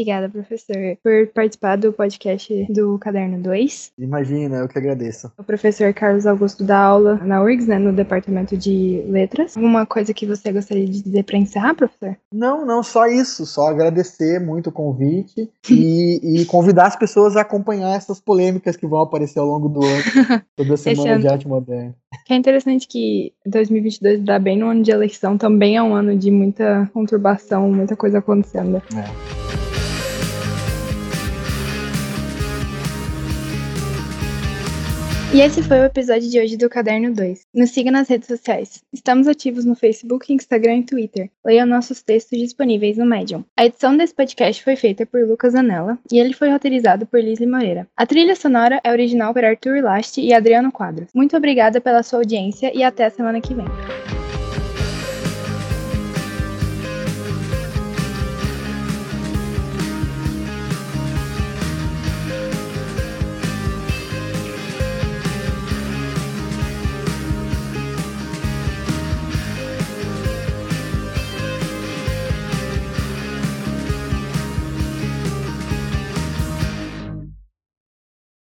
Obrigada, 0.00 0.30
professor, 0.30 0.96
por 1.02 1.26
participar 1.34 1.76
do 1.76 1.92
podcast 1.92 2.66
do 2.72 2.98
Caderno 2.98 3.42
2. 3.42 3.92
Imagina, 3.98 4.56
eu 4.56 4.68
que 4.68 4.78
agradeço. 4.78 5.30
O 5.36 5.44
professor 5.44 5.92
Carlos 5.92 6.26
Augusto 6.26 6.64
dá 6.64 6.78
aula 6.78 7.16
na 7.16 7.42
URGS, 7.42 7.66
né, 7.66 7.78
no 7.78 7.92
Departamento 7.92 8.56
de 8.56 9.04
Letras. 9.08 9.56
Alguma 9.56 9.84
coisa 9.84 10.14
que 10.14 10.24
você 10.24 10.52
gostaria 10.52 10.86
de 10.86 11.02
dizer 11.02 11.24
para 11.24 11.36
encerrar, 11.36 11.74
professor? 11.74 12.16
Não, 12.32 12.64
não, 12.64 12.82
só 12.82 13.06
isso. 13.08 13.44
Só 13.44 13.66
agradecer 13.66 14.40
muito 14.40 14.70
o 14.70 14.72
convite 14.72 15.50
e, 15.68 16.40
e, 16.40 16.44
convidar 16.46 16.86
as 16.86 16.96
pessoas 16.96 17.36
a 17.36 17.42
acompanhar 17.42 17.94
essas 17.94 18.20
polêmicas 18.20 18.76
que 18.76 18.86
vão 18.86 19.02
aparecer 19.02 19.40
ao 19.40 19.46
longo 19.46 19.68
do 19.68 19.84
ano, 19.84 20.02
toda 20.56 20.74
a 20.74 20.76
Semana 20.78 21.12
ano... 21.12 21.20
de 21.20 21.28
Arte 21.28 21.48
Moderna. 21.48 21.94
É 22.30 22.36
interessante 22.36 22.86
que 22.86 23.32
2022 23.44 24.22
dá 24.22 24.38
bem 24.38 24.56
no 24.56 24.68
ano 24.68 24.82
de 24.84 24.92
eleição, 24.92 25.36
também 25.36 25.76
é 25.76 25.82
um 25.82 25.94
ano 25.94 26.16
de 26.16 26.30
muita 26.30 26.88
conturbação, 26.94 27.68
muita 27.72 27.96
coisa 27.96 28.18
acontecendo. 28.18 28.76
É. 28.76 29.59
E 35.32 35.40
esse 35.40 35.62
foi 35.62 35.78
o 35.78 35.84
episódio 35.84 36.28
de 36.28 36.40
hoje 36.40 36.56
do 36.56 36.68
Caderno 36.68 37.14
2. 37.14 37.42
Nos 37.54 37.70
siga 37.70 37.92
nas 37.92 38.08
redes 38.08 38.26
sociais. 38.26 38.82
Estamos 38.92 39.28
ativos 39.28 39.64
no 39.64 39.76
Facebook, 39.76 40.32
Instagram 40.32 40.78
e 40.78 40.82
Twitter. 40.82 41.30
Leia 41.46 41.64
nossos 41.64 42.02
textos 42.02 42.36
disponíveis 42.36 42.98
no 42.98 43.06
Medium. 43.06 43.44
A 43.56 43.64
edição 43.64 43.96
desse 43.96 44.12
podcast 44.12 44.60
foi 44.64 44.74
feita 44.74 45.06
por 45.06 45.24
Lucas 45.24 45.54
Anella 45.54 45.96
e 46.10 46.18
ele 46.18 46.34
foi 46.34 46.50
roteirizado 46.50 47.06
por 47.06 47.20
Lizzie 47.20 47.46
Moreira. 47.46 47.86
A 47.96 48.04
trilha 48.04 48.34
sonora 48.34 48.80
é 48.82 48.90
original 48.90 49.32
por 49.32 49.44
Arthur 49.44 49.80
Last 49.80 50.20
e 50.20 50.34
Adriano 50.34 50.72
Quadros. 50.72 51.10
Muito 51.14 51.36
obrigada 51.36 51.80
pela 51.80 52.02
sua 52.02 52.18
audiência 52.18 52.76
e 52.76 52.82
até 52.82 53.04
a 53.04 53.10
semana 53.10 53.40
que 53.40 53.54
vem. 53.54 53.66